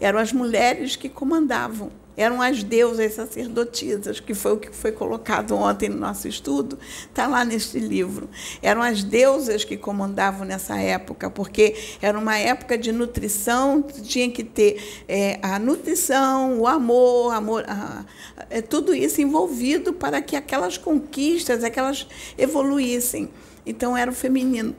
Eram 0.00 0.18
as 0.18 0.32
mulheres 0.32 0.96
que 0.96 1.08
comandavam 1.08 1.90
eram 2.16 2.40
as 2.40 2.62
deusas 2.62 3.12
sacerdotisas, 3.12 4.20
que 4.20 4.34
foi 4.34 4.52
o 4.52 4.56
que 4.56 4.74
foi 4.74 4.92
colocado 4.92 5.54
ontem 5.54 5.88
no 5.88 5.98
nosso 5.98 6.26
estudo, 6.26 6.78
está 7.08 7.26
lá 7.26 7.44
neste 7.44 7.78
livro. 7.78 8.28
Eram 8.62 8.82
as 8.82 9.04
deusas 9.04 9.64
que 9.64 9.76
comandavam 9.76 10.46
nessa 10.46 10.80
época, 10.80 11.28
porque 11.28 11.76
era 12.00 12.18
uma 12.18 12.38
época 12.38 12.78
de 12.78 12.90
nutrição, 12.92 13.82
tinha 13.82 14.30
que 14.30 14.42
ter 14.42 15.04
é, 15.06 15.38
a 15.42 15.58
nutrição, 15.58 16.60
o 16.60 16.66
amor, 16.66 17.34
amor 17.34 17.64
a, 17.68 18.04
é, 18.48 18.62
tudo 18.62 18.94
isso 18.94 19.20
envolvido 19.20 19.92
para 19.92 20.22
que 20.22 20.36
aquelas 20.36 20.78
conquistas, 20.78 21.62
aquelas 21.62 22.06
evoluíssem. 22.38 23.28
Então 23.64 23.96
era 23.96 24.10
o 24.10 24.14
feminino 24.14 24.74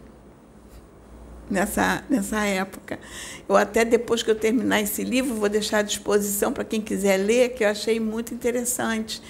nessa, 1.49 2.03
nessa 2.09 2.43
época. 2.45 2.99
Eu 3.47 3.55
até 3.55 3.85
depois 3.85 4.23
que 4.23 4.31
eu 4.31 4.35
terminar 4.35 4.81
esse 4.81 5.03
livro, 5.03 5.35
vou 5.35 5.49
deixar 5.49 5.79
à 5.79 5.81
disposição 5.81 6.51
para 6.51 6.63
quem 6.63 6.81
quiser 6.81 7.17
ler, 7.17 7.53
que 7.53 7.63
eu 7.63 7.69
achei 7.69 7.99
muito 7.99 8.33
interessante. 8.33 9.21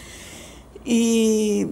E, 0.85 1.67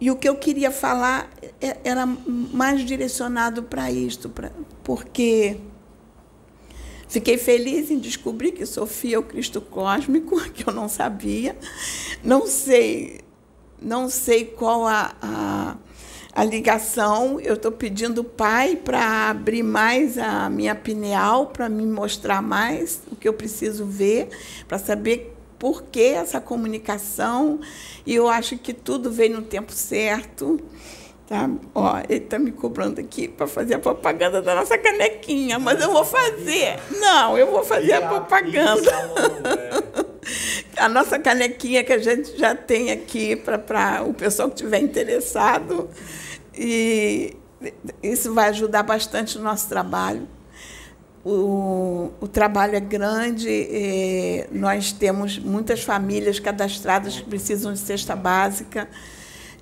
e 0.00 0.10
o 0.10 0.16
que 0.16 0.28
eu 0.28 0.36
queria 0.36 0.70
falar 0.70 1.30
é, 1.60 1.78
era 1.84 2.06
mais 2.06 2.84
direcionado 2.84 3.62
para 3.62 3.90
isto, 3.90 4.28
pra, 4.28 4.50
porque 4.82 5.58
fiquei 7.08 7.36
feliz 7.36 7.90
em 7.90 7.98
descobrir 7.98 8.52
que 8.52 8.64
Sofia 8.64 9.16
é 9.16 9.18
o 9.18 9.22
Cristo 9.22 9.60
cósmico, 9.60 10.40
que 10.50 10.68
eu 10.68 10.72
não 10.72 10.88
sabia. 10.88 11.56
Não 12.24 12.46
sei, 12.46 13.20
não 13.80 14.08
sei 14.08 14.44
qual 14.44 14.86
a, 14.86 15.14
a 15.20 15.76
a 16.34 16.44
ligação. 16.44 17.38
Eu 17.40 17.54
estou 17.54 17.70
pedindo 17.70 18.24
pai 18.24 18.76
para 18.76 19.30
abrir 19.30 19.62
mais 19.62 20.16
a 20.18 20.48
minha 20.48 20.74
pineal, 20.74 21.46
para 21.46 21.68
me 21.68 21.86
mostrar 21.86 22.42
mais 22.42 23.00
o 23.10 23.16
que 23.16 23.28
eu 23.28 23.34
preciso 23.34 23.84
ver, 23.84 24.28
para 24.66 24.78
saber 24.78 25.36
por 25.58 25.84
que 25.84 26.00
essa 26.00 26.40
comunicação. 26.40 27.60
E 28.04 28.14
eu 28.14 28.28
acho 28.28 28.58
que 28.58 28.72
tudo 28.72 29.12
veio 29.12 29.36
no 29.36 29.42
tempo 29.42 29.72
certo. 29.72 30.58
Tá? 31.32 31.48
Ó, 31.74 31.98
ele 32.10 32.24
está 32.24 32.38
me 32.38 32.52
cobrando 32.52 33.00
aqui 33.00 33.26
para 33.26 33.46
fazer 33.46 33.72
a 33.72 33.78
propaganda 33.78 34.42
da 34.42 34.54
nossa 34.54 34.76
canequinha, 34.76 35.58
mas 35.58 35.80
eu 35.80 35.90
vou 35.90 36.04
fazer. 36.04 36.78
Não, 37.00 37.38
eu 37.38 37.50
vou 37.50 37.64
fazer 37.64 37.94
a 37.94 38.06
propaganda. 38.06 38.92
A 40.76 40.88
nossa 40.88 41.18
canequinha 41.18 41.82
que 41.82 41.92
a 41.92 41.98
gente 41.98 42.38
já 42.38 42.54
tem 42.54 42.90
aqui 42.90 43.34
para 43.34 44.04
o 44.06 44.12
pessoal 44.12 44.48
que 44.48 44.56
estiver 44.56 44.80
interessado. 44.80 45.88
E 46.54 47.34
isso 48.02 48.32
vai 48.34 48.50
ajudar 48.50 48.82
bastante 48.82 49.38
o 49.38 49.42
nosso 49.42 49.68
trabalho. 49.68 50.28
O, 51.24 52.10
o 52.20 52.28
trabalho 52.28 52.76
é 52.76 52.80
grande, 52.80 54.46
nós 54.50 54.92
temos 54.92 55.38
muitas 55.38 55.82
famílias 55.82 56.38
cadastradas 56.38 57.16
que 57.16 57.24
precisam 57.24 57.72
de 57.72 57.78
cesta 57.78 58.14
básica. 58.14 58.88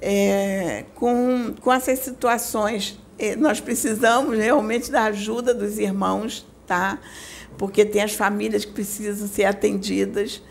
É, 0.00 0.84
com, 0.94 1.54
com 1.60 1.72
essas 1.72 1.98
situações, 1.98 2.98
é, 3.18 3.36
nós 3.36 3.60
precisamos 3.60 4.38
realmente 4.38 4.90
da 4.90 5.04
ajuda 5.04 5.52
dos 5.52 5.78
irmãos, 5.78 6.46
tá? 6.66 6.98
porque 7.60 7.84
tem 7.84 8.00
as 8.00 8.14
famílias 8.14 8.64
que 8.64 8.72
precisam 8.72 9.28
ser 9.28 9.44
atendidas. 9.44 10.42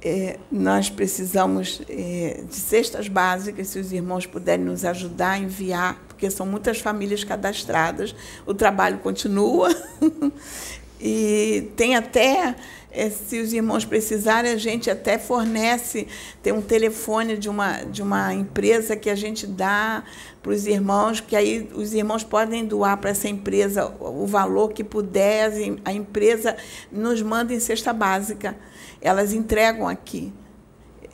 É, 0.00 0.38
nós 0.50 0.88
precisamos 0.88 1.82
é, 1.86 2.42
de 2.48 2.54
cestas 2.54 3.06
básicas, 3.06 3.68
se 3.68 3.78
os 3.78 3.92
irmãos 3.92 4.24
puderem 4.24 4.64
nos 4.64 4.82
ajudar 4.82 5.32
a 5.32 5.38
enviar, 5.38 6.02
porque 6.08 6.30
são 6.30 6.46
muitas 6.46 6.78
famílias 6.78 7.22
cadastradas, 7.22 8.14
o 8.46 8.54
trabalho 8.54 8.96
continua. 9.00 9.68
e 10.98 11.70
tem 11.76 11.96
até, 11.96 12.56
é, 12.90 13.10
se 13.10 13.40
os 13.40 13.52
irmãos 13.52 13.84
precisarem, 13.84 14.50
a 14.52 14.56
gente 14.56 14.90
até 14.90 15.18
fornece, 15.18 16.06
tem 16.42 16.52
um 16.52 16.62
telefone 16.62 17.36
de 17.36 17.48
uma, 17.48 17.82
de 17.84 18.02
uma 18.02 18.32
empresa 18.32 18.96
que 18.96 19.10
a 19.10 19.14
gente 19.14 19.46
dá 19.46 20.02
para 20.42 20.52
os 20.52 20.66
irmãos, 20.66 21.20
que 21.20 21.36
aí 21.36 21.68
os 21.74 21.92
irmãos 21.92 22.24
podem 22.24 22.64
doar 22.64 22.96
para 22.96 23.10
essa 23.10 23.28
empresa 23.28 23.92
o 24.00 24.26
valor 24.26 24.72
que 24.72 24.82
puder, 24.82 25.52
a 25.84 25.92
empresa 25.92 26.56
nos 26.90 27.20
manda 27.22 27.52
em 27.52 27.60
cesta 27.60 27.92
básica 27.92 28.56
elas 29.00 29.32
entregam 29.32 29.88
aqui. 29.88 30.32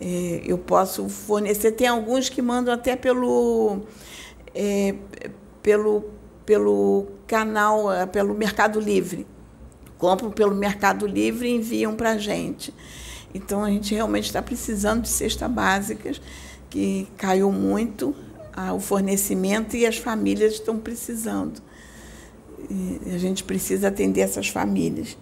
É, 0.00 0.43
eu 0.45 0.59
posso 0.59 1.09
fornecer. 1.09 1.73
Tem 1.73 1.87
alguns 1.87 2.28
que 2.28 2.43
mandam 2.43 2.75
até 2.75 2.97
pelo, 2.97 3.83
é, 4.54 4.95
pelo, 5.62 6.04
pelo 6.45 7.07
canal, 7.26 7.87
pelo 8.12 8.35
Mercado 8.35 8.81
Livre. 8.81 9.26
Compram 9.98 10.30
pelo 10.30 10.54
Mercado 10.54 11.06
Livre 11.06 11.48
e 11.48 11.54
enviam 11.54 11.94
para 11.94 12.12
a 12.12 12.18
gente. 12.18 12.72
Então, 13.34 13.64
a 13.64 13.70
gente 13.70 13.94
realmente 13.94 14.26
está 14.26 14.40
precisando 14.40 15.02
de 15.02 15.08
cestas 15.08 15.50
básicas, 15.50 16.20
que 16.70 17.08
caiu 17.16 17.50
muito 17.50 18.14
ah, 18.52 18.72
o 18.72 18.80
fornecimento 18.80 19.76
e 19.76 19.86
as 19.86 19.96
famílias 19.96 20.54
estão 20.54 20.78
precisando. 20.78 21.60
E 22.70 23.14
a 23.14 23.18
gente 23.18 23.44
precisa 23.44 23.88
atender 23.88 24.20
essas 24.20 24.48
famílias. 24.48 25.16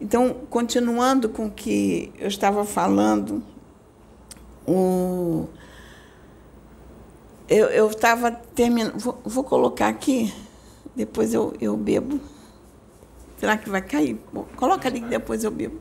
Então, 0.00 0.36
continuando 0.48 1.28
com 1.28 1.46
o 1.46 1.50
que 1.50 2.12
eu 2.18 2.28
estava 2.28 2.64
falando, 2.64 3.42
o, 4.66 5.48
eu 7.48 7.88
estava 7.88 8.30
terminando. 8.30 8.98
Vou, 8.98 9.18
vou, 9.24 9.42
colocar 9.42 9.88
aqui, 9.88 10.32
depois 10.94 11.32
eu, 11.32 11.54
eu 11.60 11.76
bebo. 11.76 12.20
Será 13.38 13.56
que 13.56 13.70
vai 13.70 13.82
cair? 13.82 14.18
Bom, 14.32 14.46
coloca 14.56 14.88
ali 14.88 15.00
que 15.00 15.08
depois 15.08 15.44
eu 15.44 15.50
bebo. 15.50 15.80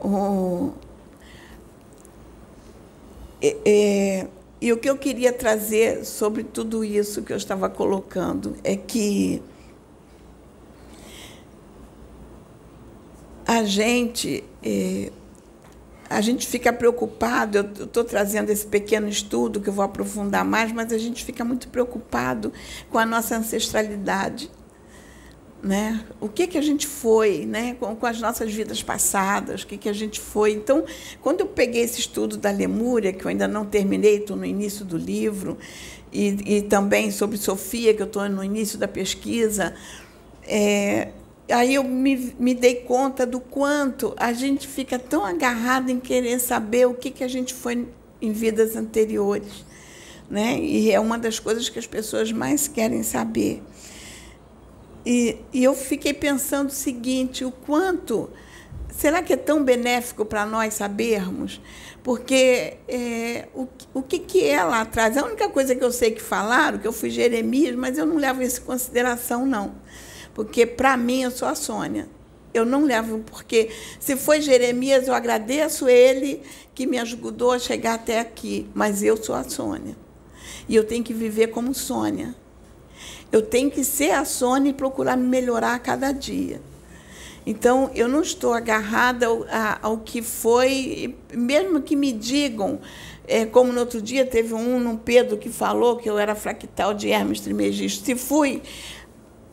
O, 0.00 0.72
é, 3.40 3.56
é, 3.64 4.28
e 4.60 4.72
o 4.72 4.76
que 4.76 4.90
eu 4.90 4.98
queria 4.98 5.32
trazer 5.32 6.04
sobre 6.04 6.42
tudo 6.42 6.84
isso 6.84 7.22
que 7.22 7.32
eu 7.32 7.36
estava 7.36 7.68
colocando 7.68 8.56
é 8.64 8.76
que 8.76 9.42
a 13.46 13.62
gente 13.64 14.44
eh, 14.62 15.12
a 16.10 16.20
gente 16.20 16.46
fica 16.46 16.72
preocupado. 16.72 17.58
Eu 17.58 17.84
estou 17.84 18.02
trazendo 18.02 18.50
esse 18.50 18.66
pequeno 18.66 19.08
estudo 19.08 19.60
que 19.60 19.68
eu 19.68 19.72
vou 19.72 19.84
aprofundar 19.84 20.44
mais, 20.44 20.72
mas 20.72 20.92
a 20.92 20.98
gente 20.98 21.24
fica 21.24 21.44
muito 21.44 21.68
preocupado 21.68 22.52
com 22.90 22.98
a 22.98 23.06
nossa 23.06 23.36
ancestralidade. 23.36 24.50
Né? 25.60 26.04
O 26.20 26.28
que, 26.28 26.46
que 26.46 26.56
a 26.56 26.62
gente 26.62 26.86
foi, 26.86 27.44
né? 27.44 27.74
com, 27.80 27.94
com 27.96 28.06
as 28.06 28.20
nossas 28.20 28.52
vidas 28.52 28.80
passadas, 28.82 29.62
o 29.62 29.66
que, 29.66 29.76
que 29.76 29.88
a 29.88 29.92
gente 29.92 30.20
foi. 30.20 30.52
Então, 30.52 30.84
quando 31.20 31.40
eu 31.40 31.46
peguei 31.46 31.82
esse 31.82 31.98
estudo 31.98 32.36
da 32.36 32.50
Lemúria, 32.50 33.12
que 33.12 33.24
eu 33.24 33.28
ainda 33.28 33.48
não 33.48 33.66
terminei, 33.66 34.18
estou 34.18 34.36
no 34.36 34.46
início 34.46 34.84
do 34.84 34.96
livro, 34.96 35.58
e, 36.12 36.58
e 36.58 36.62
também 36.62 37.10
sobre 37.10 37.36
Sofia, 37.36 37.92
que 37.92 38.00
eu 38.00 38.06
estou 38.06 38.28
no 38.28 38.42
início 38.42 38.78
da 38.78 38.88
pesquisa, 38.88 39.74
é, 40.44 41.08
aí 41.50 41.74
eu 41.74 41.84
me, 41.84 42.34
me 42.38 42.54
dei 42.54 42.76
conta 42.76 43.26
do 43.26 43.40
quanto 43.40 44.14
a 44.16 44.32
gente 44.32 44.66
fica 44.66 44.98
tão 44.98 45.24
agarrado 45.24 45.90
em 45.90 46.00
querer 46.00 46.38
saber 46.38 46.86
o 46.86 46.94
que, 46.94 47.10
que 47.10 47.24
a 47.24 47.28
gente 47.28 47.52
foi 47.52 47.86
em 48.20 48.32
vidas 48.32 48.76
anteriores. 48.76 49.64
Né? 50.30 50.58
E 50.60 50.90
é 50.90 51.00
uma 51.00 51.18
das 51.18 51.38
coisas 51.38 51.68
que 51.68 51.78
as 51.78 51.86
pessoas 51.86 52.30
mais 52.32 52.68
querem 52.68 53.02
saber. 53.02 53.62
E, 55.08 55.38
e 55.54 55.64
eu 55.64 55.74
fiquei 55.74 56.12
pensando 56.12 56.68
o 56.68 56.72
seguinte: 56.72 57.44
o 57.44 57.50
quanto. 57.50 58.28
Será 58.90 59.22
que 59.22 59.32
é 59.32 59.36
tão 59.36 59.62
benéfico 59.62 60.24
para 60.24 60.44
nós 60.44 60.74
sabermos? 60.74 61.60
Porque 62.02 62.78
é, 62.88 63.46
o, 63.54 63.68
o 63.94 64.02
que, 64.02 64.18
que 64.18 64.44
é 64.44 64.62
lá 64.64 64.80
atrás? 64.80 65.16
A 65.16 65.24
única 65.24 65.48
coisa 65.48 65.74
que 65.74 65.84
eu 65.84 65.92
sei 65.92 66.10
que 66.10 66.20
falaram, 66.20 66.78
que 66.78 66.86
eu 66.88 66.92
fui 66.92 67.08
Jeremias, 67.08 67.76
mas 67.76 67.96
eu 67.96 68.04
não 68.04 68.16
levo 68.16 68.42
isso 68.42 68.60
em 68.60 68.64
consideração, 68.64 69.46
não 69.46 69.76
porque 70.38 70.64
para 70.64 70.96
mim 70.96 71.22
eu 71.22 71.32
sou 71.32 71.48
a 71.48 71.56
Sônia. 71.56 72.08
Eu 72.54 72.64
não 72.64 72.84
levo, 72.84 73.18
porque 73.26 73.70
se 73.98 74.14
foi 74.14 74.40
Jeremias, 74.40 75.08
eu 75.08 75.14
agradeço 75.14 75.88
ele 75.88 76.42
que 76.72 76.86
me 76.86 76.96
ajudou 76.96 77.50
a 77.50 77.58
chegar 77.58 77.94
até 77.94 78.20
aqui, 78.20 78.70
mas 78.72 79.02
eu 79.02 79.16
sou 79.16 79.34
a 79.34 79.42
Sônia. 79.42 79.96
E 80.68 80.76
eu 80.76 80.84
tenho 80.84 81.02
que 81.02 81.12
viver 81.12 81.48
como 81.48 81.74
Sônia. 81.74 82.36
Eu 83.30 83.42
tenho 83.42 83.70
que 83.70 83.84
ser 83.84 84.12
a 84.12 84.24
Sônia 84.24 84.70
e 84.70 84.72
procurar 84.72 85.16
me 85.16 85.26
melhorar 85.26 85.74
a 85.74 85.78
cada 85.78 86.12
dia. 86.12 86.60
Então, 87.46 87.90
eu 87.94 88.08
não 88.08 88.20
estou 88.20 88.52
agarrada 88.52 89.26
ao, 89.26 89.46
ao 89.80 89.98
que 89.98 90.20
foi, 90.20 91.16
mesmo 91.32 91.80
que 91.80 91.96
me 91.96 92.12
digam, 92.12 92.78
é, 93.26 93.46
como 93.46 93.72
no 93.72 93.80
outro 93.80 94.02
dia 94.02 94.26
teve 94.26 94.54
um 94.54 94.78
no 94.78 94.98
Pedro 94.98 95.36
que 95.36 95.48
falou 95.48 95.96
que 95.96 96.08
eu 96.08 96.18
era 96.18 96.34
fractal 96.34 96.92
de 96.94 97.08
Hermes 97.08 97.40
Trimegisto. 97.40 98.04
Se 98.04 98.14
fui, 98.14 98.62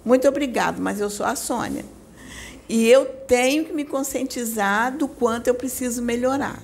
muito 0.04 0.28
obrigado, 0.28 0.82
mas 0.82 1.00
eu 1.00 1.10
sou 1.10 1.26
a 1.26 1.36
Sônia. 1.36 1.86
E 2.68 2.88
eu 2.90 3.06
tenho 3.06 3.66
que 3.66 3.74
me 3.74 3.86
conscientizar 3.86 4.98
do 4.98 5.08
quanto 5.08 5.48
eu 5.48 5.56
preciso 5.56 6.02
melhorar. 6.02 6.62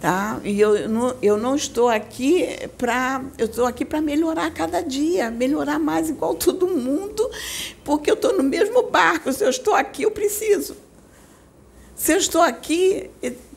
Tá? 0.00 0.40
E 0.42 0.58
eu 0.58 0.88
não, 0.88 1.14
eu 1.20 1.36
não 1.36 1.54
estou 1.54 1.88
aqui 1.90 2.48
para. 2.78 3.22
Eu 3.36 3.44
estou 3.44 3.66
aqui 3.66 3.84
para 3.84 4.00
melhorar 4.00 4.50
cada 4.50 4.80
dia, 4.80 5.30
melhorar 5.30 5.78
mais 5.78 6.08
igual 6.08 6.34
todo 6.34 6.66
mundo, 6.66 7.30
porque 7.84 8.10
eu 8.10 8.14
estou 8.14 8.34
no 8.34 8.42
mesmo 8.42 8.84
barco. 8.84 9.30
Se 9.30 9.44
eu 9.44 9.50
estou 9.50 9.74
aqui, 9.74 10.04
eu 10.04 10.10
preciso. 10.10 10.74
Se 11.94 12.14
eu 12.14 12.16
estou 12.16 12.40
aqui, 12.40 13.10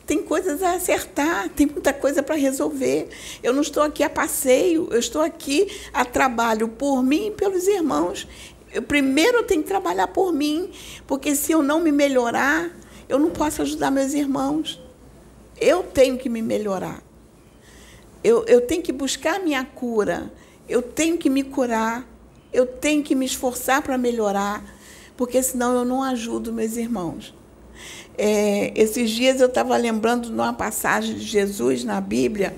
tem 0.06 0.22
coisas 0.22 0.62
a 0.62 0.72
acertar, 0.72 1.48
tem 1.48 1.66
muita 1.66 1.94
coisa 1.94 2.22
para 2.22 2.34
resolver. 2.34 3.08
Eu 3.42 3.54
não 3.54 3.62
estou 3.62 3.82
aqui 3.82 4.02
a 4.02 4.10
passeio, 4.10 4.88
eu 4.90 4.98
estou 4.98 5.22
aqui 5.22 5.66
a 5.94 6.04
trabalho 6.04 6.68
por 6.68 7.02
mim 7.02 7.28
e 7.28 7.30
pelos 7.30 7.66
irmãos. 7.66 8.28
Eu, 8.70 8.82
primeiro 8.82 9.38
eu 9.38 9.44
tenho 9.44 9.62
que 9.62 9.68
trabalhar 9.68 10.08
por 10.08 10.30
mim, 10.30 10.70
porque 11.06 11.34
se 11.34 11.52
eu 11.52 11.62
não 11.62 11.80
me 11.80 11.90
melhorar, 11.90 12.70
eu 13.08 13.18
não 13.18 13.30
posso 13.30 13.62
ajudar 13.62 13.90
meus 13.90 14.12
irmãos. 14.12 14.83
Eu 15.60 15.82
tenho 15.82 16.18
que 16.18 16.28
me 16.28 16.42
melhorar. 16.42 17.02
Eu, 18.22 18.44
eu 18.46 18.60
tenho 18.60 18.82
que 18.82 18.92
buscar 18.92 19.36
a 19.36 19.38
minha 19.38 19.64
cura. 19.64 20.32
Eu 20.68 20.82
tenho 20.82 21.18
que 21.18 21.28
me 21.28 21.42
curar. 21.42 22.08
Eu 22.52 22.66
tenho 22.66 23.02
que 23.02 23.14
me 23.14 23.26
esforçar 23.26 23.82
para 23.82 23.98
melhorar, 23.98 24.64
porque 25.16 25.42
senão 25.42 25.74
eu 25.74 25.84
não 25.84 26.04
ajudo 26.04 26.52
meus 26.52 26.76
irmãos. 26.76 27.34
É, 28.16 28.72
esses 28.76 29.10
dias 29.10 29.40
eu 29.40 29.48
estava 29.48 29.76
lembrando 29.76 30.28
de 30.28 30.34
uma 30.34 30.52
passagem 30.52 31.16
de 31.16 31.24
Jesus 31.24 31.82
na 31.82 32.00
Bíblia, 32.00 32.54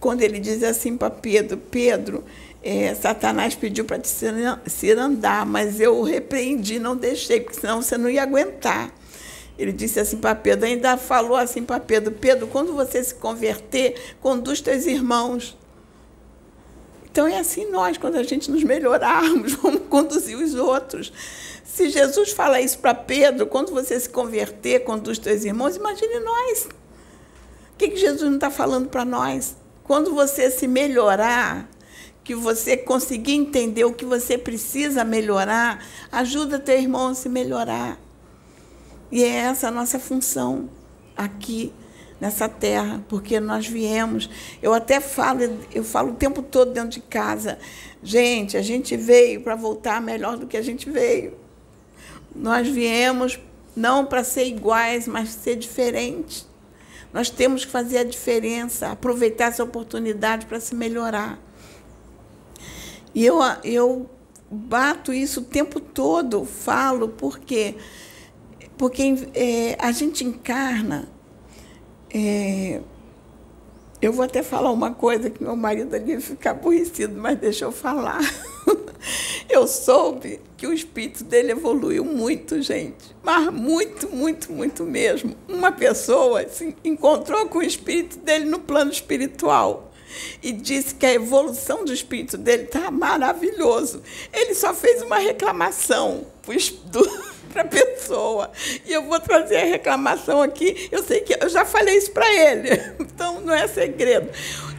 quando 0.00 0.22
ele 0.22 0.40
diz 0.40 0.62
assim 0.62 0.96
para 0.96 1.10
Pedro: 1.10 1.58
Pedro, 1.58 2.24
é, 2.62 2.94
Satanás 2.94 3.54
pediu 3.54 3.84
para 3.84 3.98
te 3.98 4.90
andar, 4.92 5.44
mas 5.44 5.80
eu 5.80 5.98
o 5.98 6.02
repreendi, 6.02 6.78
não 6.78 6.96
deixei, 6.96 7.40
porque 7.40 7.60
senão 7.60 7.82
você 7.82 7.98
não 7.98 8.08
ia 8.08 8.22
aguentar. 8.22 8.90
Ele 9.58 9.72
disse 9.72 9.98
assim 9.98 10.18
para 10.18 10.34
Pedro, 10.34 10.66
ainda 10.66 10.96
falou 10.96 11.36
assim 11.36 11.62
para 11.62 11.80
Pedro: 11.80 12.12
Pedro, 12.12 12.46
quando 12.46 12.74
você 12.74 13.02
se 13.02 13.14
converter, 13.14 14.16
conduz 14.20 14.60
teus 14.60 14.86
irmãos. 14.86 15.56
Então 17.10 17.26
é 17.26 17.38
assim 17.38 17.70
nós, 17.70 17.96
quando 17.96 18.16
a 18.16 18.22
gente 18.22 18.50
nos 18.50 18.62
melhorarmos, 18.62 19.54
vamos 19.62 19.82
conduzir 19.88 20.36
os 20.36 20.54
outros. 20.54 21.10
Se 21.64 21.88
Jesus 21.88 22.32
fala 22.32 22.60
isso 22.60 22.78
para 22.78 22.94
Pedro, 22.94 23.46
quando 23.46 23.72
você 23.72 23.98
se 23.98 24.08
converter, 24.08 24.80
conduz 24.80 25.18
teus 25.18 25.44
irmãos, 25.44 25.76
imagine 25.76 26.20
nós. 26.20 26.68
O 27.72 27.78
que, 27.78 27.88
que 27.88 27.96
Jesus 27.96 28.22
não 28.22 28.34
está 28.34 28.50
falando 28.50 28.88
para 28.88 29.04
nós? 29.04 29.56
Quando 29.82 30.14
você 30.14 30.50
se 30.50 30.66
melhorar, 30.66 31.68
que 32.24 32.34
você 32.34 32.76
conseguir 32.76 33.34
entender 33.34 33.84
o 33.84 33.92
que 33.92 34.04
você 34.04 34.36
precisa 34.36 35.04
melhorar, 35.04 35.86
ajuda 36.10 36.58
teu 36.58 36.76
irmão 36.76 37.08
a 37.08 37.14
se 37.14 37.28
melhorar. 37.28 37.98
E 39.10 39.22
é 39.22 39.28
essa 39.28 39.68
a 39.68 39.70
nossa 39.70 39.98
função 39.98 40.68
aqui 41.16 41.72
nessa 42.20 42.48
terra, 42.48 43.04
porque 43.08 43.38
nós 43.38 43.66
viemos. 43.66 44.28
Eu 44.62 44.72
até 44.72 45.00
falo, 45.00 45.40
eu 45.72 45.84
falo 45.84 46.12
o 46.12 46.14
tempo 46.14 46.42
todo 46.42 46.72
dentro 46.72 46.90
de 46.90 47.00
casa, 47.00 47.58
gente, 48.02 48.56
a 48.56 48.62
gente 48.62 48.96
veio 48.96 49.40
para 49.42 49.54
voltar 49.54 50.00
melhor 50.00 50.36
do 50.36 50.46
que 50.46 50.56
a 50.56 50.62
gente 50.62 50.90
veio. 50.90 51.36
Nós 52.34 52.68
viemos 52.68 53.38
não 53.74 54.06
para 54.06 54.24
ser 54.24 54.44
iguais, 54.46 55.06
mas 55.06 55.30
ser 55.30 55.56
diferentes. 55.56 56.46
Nós 57.12 57.30
temos 57.30 57.64
que 57.64 57.70
fazer 57.70 57.98
a 57.98 58.04
diferença, 58.04 58.88
aproveitar 58.88 59.46
essa 59.46 59.62
oportunidade 59.62 60.46
para 60.46 60.60
se 60.60 60.74
melhorar. 60.74 61.38
E 63.14 63.24
eu, 63.24 63.38
eu 63.64 64.10
bato 64.50 65.12
isso 65.12 65.40
o 65.40 65.44
tempo 65.44 65.80
todo, 65.80 66.44
falo, 66.44 67.08
porque 67.08 67.76
porque 68.76 69.02
é, 69.34 69.76
a 69.78 69.92
gente 69.92 70.24
encarna. 70.24 71.08
É, 72.12 72.80
eu 74.00 74.12
vou 74.12 74.24
até 74.24 74.42
falar 74.42 74.70
uma 74.70 74.92
coisa 74.92 75.30
que 75.30 75.42
meu 75.42 75.56
marido 75.56 75.94
ali 75.94 76.12
vai 76.12 76.20
ficar 76.20 76.50
aborrecido, 76.52 77.18
mas 77.18 77.38
deixa 77.38 77.64
eu 77.64 77.72
falar. 77.72 78.20
eu 79.48 79.66
soube 79.66 80.40
que 80.56 80.66
o 80.66 80.72
espírito 80.72 81.24
dele 81.24 81.52
evoluiu 81.52 82.04
muito, 82.04 82.60
gente. 82.60 83.16
Mas 83.22 83.52
muito, 83.52 84.08
muito, 84.08 84.52
muito 84.52 84.84
mesmo. 84.84 85.34
Uma 85.48 85.72
pessoa 85.72 86.46
se 86.48 86.76
encontrou 86.84 87.48
com 87.48 87.58
o 87.58 87.62
espírito 87.62 88.18
dele 88.18 88.44
no 88.44 88.60
plano 88.60 88.90
espiritual 88.90 89.92
e 90.42 90.52
disse 90.52 90.94
que 90.94 91.06
a 91.06 91.14
evolução 91.14 91.84
do 91.84 91.92
espírito 91.92 92.36
dele 92.36 92.64
está 92.64 92.90
maravilhoso. 92.90 94.02
Ele 94.32 94.54
só 94.54 94.72
fez 94.74 95.02
uma 95.02 95.18
reclamação 95.18 96.26
para 96.42 96.54
a 97.62 97.64
pessoa. 97.64 98.50
E 98.84 98.92
eu 98.92 99.02
vou 99.02 99.18
trazer 99.20 99.56
a 99.56 99.64
reclamação 99.64 100.42
aqui. 100.42 100.88
Eu 100.90 101.02
sei 101.02 101.20
que 101.20 101.36
eu 101.40 101.48
já 101.48 101.64
falei 101.64 101.96
isso 101.96 102.10
para 102.10 102.28
ele, 102.32 102.70
então 103.00 103.40
não 103.40 103.54
é 103.54 103.66
segredo. 103.66 104.30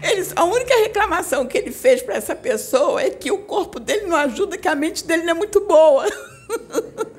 Ele, 0.01 0.27
a 0.35 0.43
única 0.43 0.75
reclamação 0.75 1.47
que 1.47 1.57
ele 1.57 1.71
fez 1.71 2.01
para 2.01 2.15
essa 2.15 2.35
pessoa 2.35 3.01
é 3.01 3.09
que 3.09 3.31
o 3.31 3.39
corpo 3.39 3.79
dele 3.79 4.05
não 4.05 4.17
ajuda, 4.17 4.57
que 4.57 4.67
a 4.67 4.75
mente 4.75 5.05
dele 5.05 5.23
não 5.23 5.31
é 5.31 5.33
muito 5.33 5.61
boa. 5.61 6.05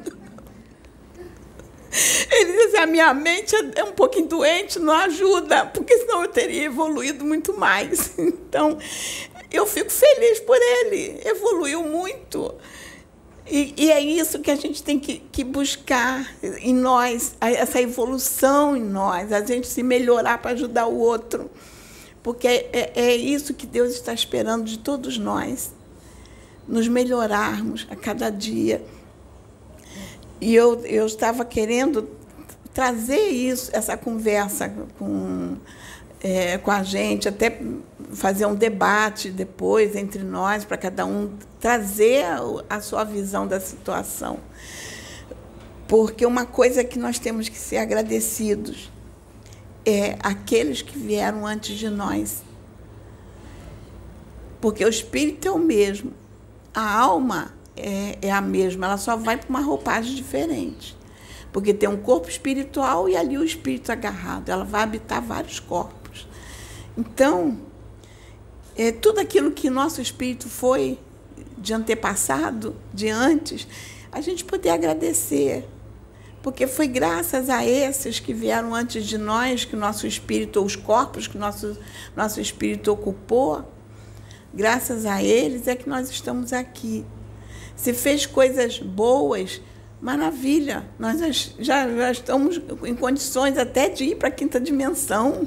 Ele 2.31 2.63
assim, 2.65 2.77
a 2.77 2.87
minha 2.87 3.15
mente 3.15 3.55
é 3.75 3.83
um 3.83 3.93
pouquinho 3.93 4.29
doente, 4.29 4.79
não 4.79 4.93
ajuda, 4.93 5.67
porque 5.67 5.97
senão 5.99 6.23
eu 6.23 6.29
teria 6.29 6.65
evoluído 6.65 7.25
muito 7.25 7.59
mais. 7.59 8.13
Então, 8.49 8.79
eu 9.51 9.67
fico 9.67 9.91
feliz 9.91 10.41
por 10.41 10.57
ele, 10.57 11.21
evoluiu 11.25 11.83
muito. 11.83 12.55
E, 13.51 13.75
e, 13.77 13.91
é 13.91 14.01
isso 14.01 14.41
que 14.41 14.51
a 14.51 14.57
gente 14.57 14.83
tem 14.83 14.99
que, 14.99 15.21
que, 15.33 15.43
buscar 15.43 16.27
em 16.61 16.75
nós, 16.75 17.35
essa 17.41 17.81
evolução 17.81 18.77
em 18.77 18.83
nós, 18.83 19.33
a 19.33 19.45
gente 19.45 19.67
se 19.67 19.83
melhorar 19.83 20.39
para 20.39 20.51
ajudar 20.51 20.87
o 20.87 20.99
outro. 20.99 21.51
Porque 22.23 22.47
é, 22.47 22.93
é 22.95 23.17
isso 23.17 23.55
que 23.55 23.67
Deus 23.67 23.93
está 23.93 24.13
esperando 24.13 24.65
de 24.65 24.79
todos 24.79 25.19
nós, 25.19 25.73
nos 26.67 26.87
melhorarmos 26.89 27.87
a 27.91 27.97
cada 27.97 28.29
dia. 28.29 28.85
E 30.41 30.55
eu, 30.55 30.85
eu 30.85 31.07
estava 31.07 31.45
querendo 31.45 32.09
trazer 32.75 33.29
isso, 33.29 33.71
essa 33.73 33.97
conversa 33.97 34.69
com 34.99 35.57
é, 36.21 36.59
com 36.59 36.71
a 36.71 36.83
gente, 36.83 37.29
até 37.29 37.61
fazer 38.13 38.47
um 38.47 38.55
debate 38.55 39.31
depois 39.31 39.95
entre 39.95 40.23
nós, 40.23 40.65
para 40.65 40.77
cada 40.77 41.07
um 41.07 41.31
trazer 41.61 42.25
a 42.69 42.81
sua 42.81 43.05
visão 43.05 43.47
da 43.47 43.61
situação. 43.61 44.39
Porque 45.87 46.27
uma 46.27 46.45
coisa 46.45 46.85
que 46.85 46.99
nós 46.99 47.19
temos 47.19 47.49
que 47.49 47.59
ser 47.59 47.79
agradecidos 47.79 48.91
é 49.85 50.19
aqueles 50.23 50.83
que 50.83 50.99
vieram 50.99 51.47
antes 51.47 51.77
de 51.79 51.89
nós. 51.89 52.43
Porque 54.61 54.85
o 54.85 54.89
espírito 54.89 55.49
é 55.49 55.51
o 55.51 55.59
mesmo, 55.59 56.13
a 56.75 56.99
alma 56.99 57.55
é, 57.77 58.19
é 58.21 58.31
a 58.31 58.41
mesma, 58.41 58.87
ela 58.87 58.99
só 58.99 59.17
vai 59.17 59.37
para 59.37 59.49
uma 59.49 59.61
roupagem 59.61 60.15
diferente. 60.15 60.97
Porque 61.53 61.73
tem 61.73 61.89
um 61.89 61.97
corpo 61.97 62.29
espiritual 62.29 63.09
e 63.09 63.17
ali 63.17 63.39
o 63.39 63.45
espírito 63.45 63.91
agarrado, 63.91 64.51
ela 64.51 64.65
vai 64.65 64.83
habitar 64.83 65.23
vários 65.23 65.59
corpos. 65.59 66.29
Então, 66.97 67.59
é, 68.77 68.93
tudo 68.93 69.21
aquilo 69.21 69.53
que 69.53 69.71
nosso 69.71 70.03
espírito 70.03 70.49
foi 70.49 70.99
de 71.61 71.75
antepassado, 71.75 72.77
de 72.93 73.09
antes, 73.09 73.67
a 74.11 74.21
gente 74.21 74.45
poder 74.45 74.71
agradecer 74.71 75.69
porque 76.43 76.67
foi 76.67 76.87
graças 76.87 77.51
a 77.51 77.65
esses 77.67 78.21
que 78.21 78.33
vieram 78.33 78.75
antes 78.75 79.05
de 79.05 79.19
nós, 79.19 79.65
que 79.65 79.75
o 79.75 79.79
nosso 79.79 80.07
espírito, 80.07 80.61
ou 80.61 80.67
os 80.67 80.77
corpos 80.77 81.27
que 81.27 81.37
o 81.37 81.41
nosso, 81.41 81.77
nosso 82.17 82.41
espírito 82.41 82.93
ocupou, 82.93 83.71
graças 84.55 85.05
a 85.05 85.23
eles 85.23 85.67
é 85.67 85.75
que 85.75 85.89
nós 85.89 86.09
estamos 86.11 86.53
aqui. 86.53 87.05
Se 87.75 87.93
fez 87.93 88.25
coisas 88.25 88.79
boas, 88.79 89.61
maravilha, 90.01 90.89
nós 90.99 91.53
já, 91.59 91.89
já 91.89 92.11
estamos 92.11 92.61
em 92.85 92.95
condições 92.95 93.59
até 93.59 93.89
de 93.89 94.05
ir 94.05 94.17
para 94.17 94.29
a 94.29 94.33
quinta 94.33 94.61
dimensão. 94.61 95.47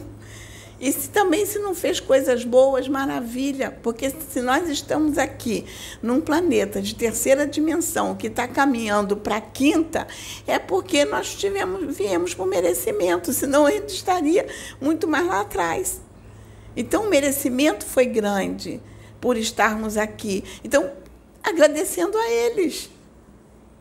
E 0.82 0.92
se, 0.92 1.10
também 1.10 1.46
se 1.46 1.60
não 1.60 1.76
fez 1.76 2.00
coisas 2.00 2.44
boas, 2.44 2.88
maravilha, 2.88 3.78
porque 3.84 4.10
se 4.10 4.42
nós 4.42 4.68
estamos 4.68 5.20
aqui 5.20 5.64
num 6.02 6.20
planeta 6.20 6.82
de 6.82 6.96
terceira 6.96 7.46
dimensão 7.46 8.16
que 8.16 8.26
está 8.26 8.48
caminhando 8.48 9.16
para 9.16 9.38
a 9.38 9.42
quinta, 9.42 10.08
é 10.48 10.58
porque 10.58 11.06
nós 11.06 11.36
tivemos, 11.36 11.96
viemos 11.96 12.34
por 12.34 12.48
merecimento, 12.48 13.32
senão 13.32 13.68
gente 13.70 13.94
estaria 13.94 14.48
muito 14.82 15.08
mais 15.08 15.28
lá 15.28 15.42
atrás. 15.42 16.02
Então 16.76 17.04
o 17.04 17.10
merecimento 17.10 17.86
foi 17.86 18.06
grande 18.06 18.82
por 19.20 19.38
estarmos 19.38 19.98
aqui. 19.98 20.44
Então, 20.64 20.92
agradecendo 21.44 22.18
a 22.18 22.32
eles. 22.32 22.90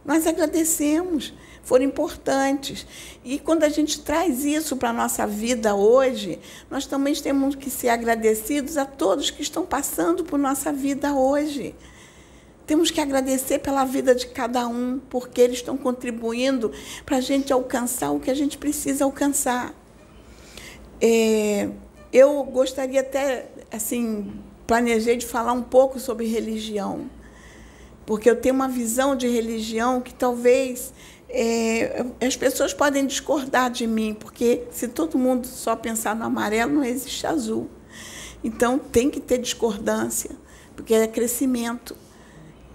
Nós 0.05 0.27
agradecemos 0.27 1.33
foram 1.63 1.85
importantes. 1.85 2.87
E 3.25 3.39
quando 3.39 3.65
a 3.65 3.69
gente 3.69 4.01
traz 4.01 4.45
isso 4.45 4.77
para 4.77 4.91
a 4.91 4.93
nossa 4.93 5.27
vida 5.27 5.75
hoje, 5.75 6.39
nós 6.71 6.87
também 6.87 7.15
temos 7.15 7.55
que 7.55 7.71
ser 7.71 7.89
agradecidos 7.89 8.77
a 8.77 8.85
todos 8.85 9.31
que 9.31 9.43
estão 9.43 9.65
passando 9.65 10.25
por 10.25 10.39
nossa 10.39 10.73
vida 10.73 11.15
hoje. 11.15 11.75
Temos 12.67 12.91
que 12.91 13.01
agradecer 13.01 13.59
pela 13.59 13.85
vida 13.85 14.15
de 14.15 14.29
cada 14.29 14.69
um, 14.69 15.01
porque 15.11 15.41
eles 15.41 15.57
estão 15.57 15.77
contribuindo 15.77 16.71
para 17.05 17.17
a 17.17 17.21
gente 17.21 17.53
alcançar 17.53 18.13
o 18.13 18.21
que 18.21 18.31
a 18.31 18.35
gente 18.35 18.57
precisa 18.57 19.05
alcançar. 19.05 19.75
É, 21.01 21.69
eu 22.13 22.43
gostaria 22.45 23.01
até, 23.01 23.49
assim, 23.73 24.33
planejei 24.67 25.17
de 25.17 25.27
falar 25.27 25.53
um 25.53 25.63
pouco 25.63 25.99
sobre 25.99 26.27
religião, 26.27 27.11
porque 28.07 28.31
eu 28.31 28.37
tenho 28.37 28.55
uma 28.55 28.69
visão 28.69 29.17
de 29.17 29.27
religião 29.27 30.01
que 30.01 30.15
talvez 30.15 30.93
é, 31.33 32.05
as 32.21 32.37
pessoas 32.37 32.75
podem 32.75 33.07
discordar 33.07 33.71
de 33.71 33.87
mim, 33.87 34.15
porque 34.19 34.65
se 34.71 34.89
todo 34.89 35.17
mundo 35.17 35.47
só 35.47 35.77
pensar 35.77 36.15
no 36.15 36.25
amarelo, 36.25 36.75
não 36.75 36.85
existe 36.85 37.27
azul. 37.27 37.71
Então 38.43 38.79
tem 38.79 39.11
que 39.11 39.21
ter 39.21 39.39
discordância, 39.39 40.31
porque 40.75 40.95
é 40.95 41.07
crescimento. 41.07 41.97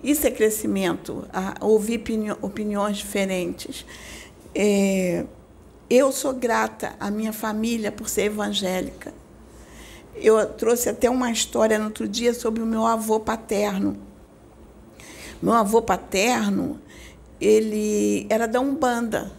Isso 0.04 0.26
é 0.26 0.32
crescimento, 0.32 1.28
ouvir 1.60 2.04
opiniões 2.42 2.98
diferentes. 2.98 3.86
É, 4.54 5.26
eu 5.90 6.12
sou 6.12 6.34
grata 6.34 6.96
à 7.00 7.12
minha 7.12 7.34
família 7.34 7.92
por 7.92 8.08
ser 8.08 8.24
evangélica. 8.24 9.14
Eu 10.16 10.46
trouxe 10.54 10.90
até 10.90 11.10
uma 11.10 11.32
história 11.32 11.78
no 11.78 11.86
outro 11.86 12.08
dia 12.08 12.34
sobre 12.34 12.62
o 12.62 12.66
meu 12.66 12.86
avô 12.86 13.20
paterno. 13.20 13.98
Meu 15.42 15.54
avô 15.54 15.82
paterno, 15.82 16.80
ele 17.40 18.26
era 18.30 18.48
da 18.48 18.60
Umbanda. 18.60 19.32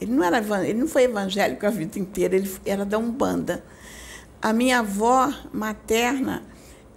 Ele 0.00 0.12
não, 0.12 0.24
era, 0.24 0.38
ele 0.66 0.78
não 0.78 0.86
foi 0.86 1.04
evangélico 1.04 1.66
a 1.66 1.70
vida 1.70 1.98
inteira, 1.98 2.36
ele 2.36 2.50
era 2.64 2.84
da 2.84 2.98
Umbanda. 2.98 3.64
A 4.40 4.52
minha 4.52 4.78
avó 4.78 5.32
materna, 5.52 6.44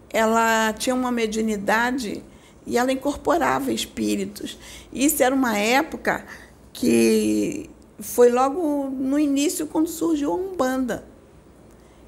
ela 0.09 0.73
tinha 0.73 0.93
uma 0.95 1.11
mediunidade 1.11 2.23
e 2.65 2.77
ela 2.77 2.91
incorporava 2.91 3.71
espíritos. 3.71 4.57
Isso 4.93 5.23
era 5.23 5.33
uma 5.33 5.57
época 5.57 6.25
que 6.71 7.69
foi 7.99 8.29
logo 8.29 8.89
no 8.89 9.17
início 9.17 9.65
quando 9.65 9.87
surgiu 9.87 10.31
a 10.31 10.35
Umbanda. 10.35 11.03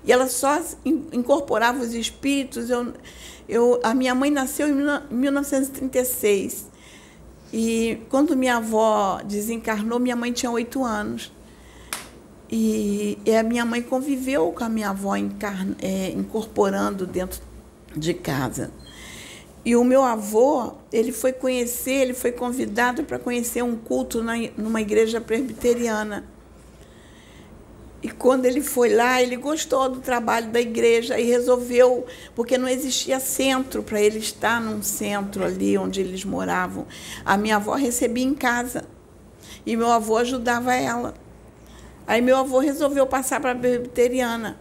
E 0.05 0.12
ela 0.12 0.27
só 0.27 0.62
incorporava 0.86 1.81
os 1.81 1.93
espíritos. 1.93 2.69
Eu, 2.69 2.93
eu, 3.47 3.79
a 3.83 3.93
minha 3.93 4.13
mãe 4.13 4.29
nasceu 4.29 4.67
em 4.67 4.75
1936. 5.09 6.72
E 7.54 8.02
quando 8.10 8.36
minha 8.36 8.58
avó 8.58 9.22
desencarnou, 9.24 10.00
minha 10.00 10.16
mãe 10.16 10.32
tinha 10.32 10.52
oito 10.52 10.84
anos. 10.84 11.32
E, 12.50 13.20
e, 13.24 13.36
a 13.36 13.44
minha 13.44 13.63
mãe 13.63 13.80
conviveu 13.80 14.52
com 14.52 14.63
a 14.63 14.70
minha 14.70 14.89
avó 14.89 15.16
encarn, 15.16 15.76
é, 15.80 16.10
incorporando 16.10 17.06
dentro 17.06 17.39
de 17.96 18.16
casa. 18.16 18.72
E 19.63 19.76
o 19.76 19.84
meu 19.84 20.04
avô, 20.04 20.74
ele 20.92 21.12
foi 21.12 21.32
conhecer, 21.32 21.94
ele 21.94 22.13
foi 22.13 22.32
convidado 22.32 23.04
para 23.04 23.20
conhecer 23.20 23.63
um 23.63 23.76
culto 23.76 24.24
na, 24.24 24.34
numa 24.58 24.82
igreja 24.82 25.22
presbiteriana. 25.22 26.26
E 28.04 28.12
quando 28.12 28.46
ele 28.46 28.62
foi 28.62 28.94
lá, 28.94 29.22
ele 29.22 29.38
gostou 29.38 29.88
do 29.88 30.02
trabalho 30.02 30.48
da 30.48 30.60
igreja 30.60 31.18
e 31.18 31.24
resolveu, 31.24 32.06
porque 32.36 32.58
não 32.58 32.68
existia 32.68 33.18
centro 33.18 33.82
para 33.82 34.02
ele 34.02 34.20
estar 34.20 34.60
num 34.60 34.84
centro 34.84 35.46
ali 35.46 35.78
onde 35.78 36.02
eles 36.02 36.26
moravam. 36.26 36.86
A 37.24 37.38
minha 37.38 37.56
avó 37.56 37.76
recebia 37.76 38.26
em 38.26 38.36
casa 38.36 38.84
e 39.66 39.78
meu 39.78 39.89
avô 39.89 40.18
ajudava 40.18 40.76
ela. 40.76 41.13
Aí 42.06 42.22
meu 42.22 42.36
avô 42.36 42.60
resolveu 42.60 43.08
passar 43.08 43.39
para 43.39 43.52
a 43.52 43.56
presbiteriana 43.56 44.60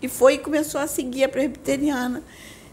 e 0.00 0.08
foi 0.08 0.34
e 0.34 0.38
começou 0.38 0.80
a 0.80 0.86
seguir 0.86 1.24
a 1.24 1.28
presbiteriana. 1.28 2.22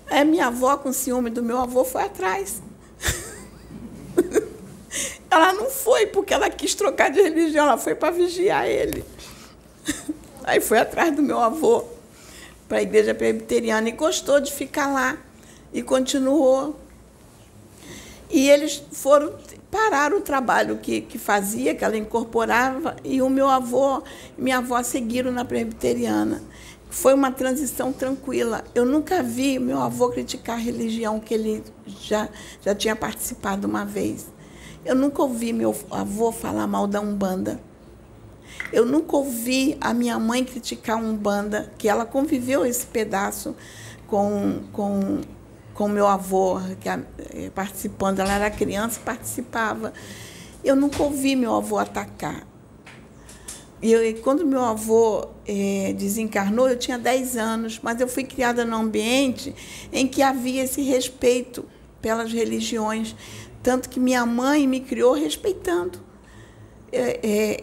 Aí 0.09 0.23
minha 0.23 0.47
avó, 0.47 0.77
com 0.77 0.93
ciúme 0.93 1.29
do 1.29 1.43
meu 1.43 1.59
avô, 1.59 1.83
foi 1.83 2.03
atrás. 2.03 2.61
ela 5.29 5.51
não 5.51 5.69
foi 5.69 6.07
porque 6.07 6.33
ela 6.33 6.49
quis 6.49 6.73
trocar 6.73 7.11
de 7.11 7.21
religião, 7.21 7.65
ela 7.65 7.77
foi 7.77 7.93
para 7.93 8.11
vigiar 8.11 8.65
ele. 8.65 9.03
Aí 10.43 10.59
foi 10.61 10.79
atrás 10.79 11.15
do 11.15 11.21
meu 11.21 11.39
avô 11.39 11.83
para 12.67 12.79
a 12.79 12.81
igreja 12.81 13.13
presbiteriana 13.13 13.89
e 13.89 13.91
gostou 13.91 14.39
de 14.39 14.51
ficar 14.51 14.87
lá 14.87 15.17
e 15.73 15.81
continuou. 15.81 16.75
E 18.29 18.49
eles 18.49 18.83
foram 18.91 19.33
parar 19.71 20.13
o 20.13 20.21
trabalho 20.21 20.77
que, 20.77 21.01
que 21.01 21.17
fazia, 21.17 21.75
que 21.75 21.83
ela 21.83 21.97
incorporava, 21.97 22.95
e 23.03 23.21
o 23.21 23.29
meu 23.29 23.49
avô 23.49 24.01
e 24.37 24.41
minha 24.41 24.57
avó 24.57 24.81
seguiram 24.83 25.31
na 25.31 25.45
presbiteriana. 25.45 26.41
Foi 26.89 27.13
uma 27.13 27.31
transição 27.31 27.91
tranquila. 27.91 28.63
Eu 28.73 28.85
nunca 28.85 29.21
vi 29.21 29.59
meu 29.59 29.79
avô 29.79 30.09
criticar 30.09 30.55
a 30.55 30.59
religião 30.59 31.19
que 31.19 31.33
ele 31.33 31.63
já, 31.85 32.29
já 32.61 32.73
tinha 32.73 32.95
participado 32.95 33.67
uma 33.67 33.85
vez. 33.85 34.27
Eu 34.85 34.95
nunca 34.95 35.21
ouvi 35.21 35.51
meu 35.51 35.75
avô 35.91 36.31
falar 36.31 36.65
mal 36.65 36.87
da 36.87 37.01
Umbanda. 37.01 37.59
Eu 38.71 38.85
nunca 38.85 39.15
ouvi 39.15 39.77
a 39.79 39.93
minha 39.93 40.19
mãe 40.19 40.43
criticar 40.43 40.97
um 40.97 41.15
banda, 41.15 41.71
que 41.77 41.87
ela 41.87 42.05
conviveu 42.05 42.65
esse 42.65 42.85
pedaço 42.85 43.55
com, 44.07 44.61
com, 44.73 45.21
com 45.73 45.87
meu 45.87 46.07
avô, 46.07 46.59
que 46.79 46.89
eh, 46.89 47.49
participando. 47.53 48.19
Ela 48.19 48.33
era 48.33 48.51
criança 48.51 48.99
participava. 49.03 49.93
Eu 50.63 50.75
nunca 50.75 51.01
ouvi 51.01 51.35
meu 51.35 51.55
avô 51.55 51.77
atacar. 51.77 52.45
E, 53.81 53.91
eu, 53.91 54.03
e 54.03 54.15
quando 54.15 54.45
meu 54.45 54.63
avô 54.63 55.27
eh, 55.47 55.93
desencarnou, 55.97 56.67
eu 56.67 56.77
tinha 56.77 56.97
10 56.97 57.37
anos, 57.37 57.79
mas 57.81 58.01
eu 58.01 58.07
fui 58.07 58.23
criada 58.23 58.65
num 58.65 58.77
ambiente 58.77 59.55
em 59.93 60.07
que 60.07 60.21
havia 60.21 60.63
esse 60.63 60.81
respeito 60.81 61.63
pelas 62.01 62.33
religiões. 62.33 63.15
Tanto 63.61 63.87
que 63.87 63.99
minha 63.99 64.25
mãe 64.25 64.67
me 64.67 64.79
criou 64.81 65.13
respeitando 65.13 66.06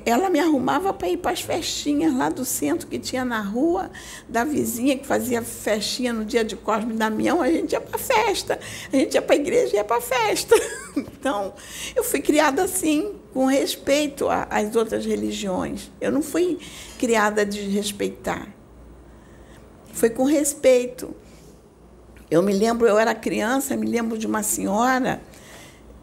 ela 0.05 0.29
me 0.29 0.39
arrumava 0.39 0.93
para 0.93 1.09
ir 1.09 1.17
para 1.17 1.31
as 1.31 1.41
festinhas 1.41 2.15
lá 2.15 2.29
do 2.29 2.45
centro 2.45 2.87
que 2.87 2.99
tinha 2.99 3.25
na 3.25 3.41
rua, 3.41 3.91
da 4.29 4.45
vizinha 4.45 4.99
que 4.99 5.07
fazia 5.07 5.41
festinha 5.41 6.13
no 6.13 6.25
dia 6.25 6.45
de 6.45 6.57
Cosme 6.57 6.93
e 6.93 6.97
Damião, 6.97 7.41
a 7.41 7.51
gente 7.51 7.73
ia 7.73 7.81
para 7.81 7.99
festa, 7.99 8.61
a 8.93 8.97
gente 8.97 9.15
ia 9.15 9.23
para 9.23 9.35
a 9.35 9.39
igreja 9.39 9.73
e 9.75 9.77
ia 9.77 9.85
para 9.85 10.01
festa. 10.01 10.55
Então, 10.97 11.55
eu 11.97 12.05
fui 12.05 12.21
criada 12.21 12.63
assim, 12.63 13.15
com 13.33 13.47
respeito 13.47 14.29
às 14.29 14.77
outras 14.77 15.05
religiões. 15.05 15.91
Eu 16.01 16.13
não 16.13 16.23
fui 16.23 16.57
criada 17.01 17.45
de 17.45 17.63
respeitar. 17.63 18.47
foi 19.93 20.11
com 20.11 20.23
respeito. 20.23 21.13
Eu 22.31 22.43
me 22.43 22.53
lembro, 22.53 22.87
eu 22.87 22.97
era 22.97 23.13
criança, 23.13 23.77
me 23.77 23.89
lembro 23.89 24.17
de 24.17 24.27
uma 24.27 24.45
senhora, 24.45 25.21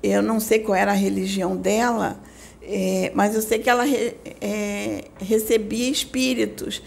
eu 0.04 0.22
não 0.22 0.42
sei 0.42 0.60
qual 0.60 0.76
era 0.76 0.92
a 0.92 0.96
religião 0.96 1.56
dela, 1.56 2.20
é, 2.62 3.12
mas 3.16 3.36
eu 3.36 3.42
sei 3.42 3.60
que 3.60 3.70
ela 3.70 3.84
re, 3.84 4.16
é, 4.40 5.06
recebia 5.20 5.90
espíritos. 5.90 6.82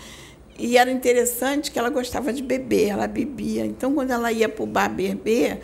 E 0.57 0.79
era 0.79 0.89
interessante 0.89 1.73
que 1.73 1.79
ela 1.79 1.91
gostava 1.91 2.33
de 2.33 2.41
beber, 2.41 2.91
ela 2.91 3.09
bebia. 3.09 3.67
Então, 3.67 3.93
quando 3.93 4.13
ela 4.13 4.31
ia 4.31 4.49
para 4.49 4.63
o 4.63 4.67
bar 4.67 4.89
beber, 4.89 5.61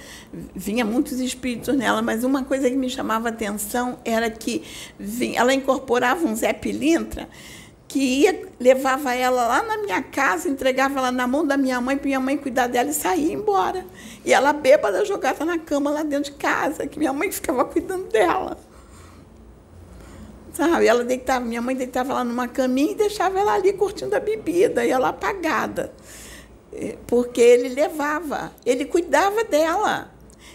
vinha 0.55 0.85
muitos 0.85 1.21
espíritos 1.21 1.77
nela, 1.77 2.03
mas 2.03 2.25
uma 2.25 2.43
coisa 2.43 2.69
que 2.69 2.77
me 2.77 2.91
chamava 2.91 3.29
atenção 3.29 3.99
era 4.05 4.29
que 4.29 4.65
vinha, 4.99 5.39
ela 5.39 5.55
incorporava 5.55 6.27
um 6.27 6.35
Zé 6.35 6.53
Pilintra 6.53 7.29
que 7.87 7.99
ia, 7.99 8.49
levava 8.61 9.15
ela 9.15 9.49
lá 9.49 9.63
na 9.65 9.79
minha 9.79 10.01
casa, 10.01 10.49
entregava 10.49 11.01
ela 11.01 11.11
na 11.11 11.27
mão 11.27 11.45
da 11.45 11.57
minha 11.57 11.81
mãe, 11.81 11.97
para 11.97 12.07
minha 12.07 12.21
mãe 12.21 12.37
cuidar 12.37 12.69
dela 12.69 12.91
e 12.91 12.95
sair 12.95 13.33
embora. 13.33 13.85
E 14.25 14.33
ela 14.33 14.53
bêbada 14.53 15.05
jogada 15.05 15.45
na 15.45 15.59
cama 15.59 15.91
lá 15.91 16.05
dentro 16.05 16.33
de 16.33 16.39
casa, 16.39 16.87
que 16.87 17.01
minha 17.01 17.13
mãe 17.13 17.33
ficava 17.33 17.65
cuidando 17.65 18.09
dela. 18.09 18.57
Sabe? 20.53 20.87
Ela 20.87 21.05
deitava, 21.05 21.45
minha 21.45 21.63
mãe 21.63 21.77
deitava 21.77 22.15
lá 22.15 22.25
numa 22.25 22.49
caminha 22.49 22.93
e 22.93 22.95
deixava 22.95 23.39
ela 23.39 23.55
ali 23.55 23.73
curtindo 23.73 24.15
a 24.17 24.21
bebida, 24.21 24.85
e 24.85 24.91
ela 24.91 25.11
apagada. 25.11 25.93
É, 26.73 26.97
porque 27.07 27.41
ele 27.41 27.69
levava, 27.69 28.53
ele 28.65 28.85
cuidava 28.85 29.45
dela. 29.45 30.11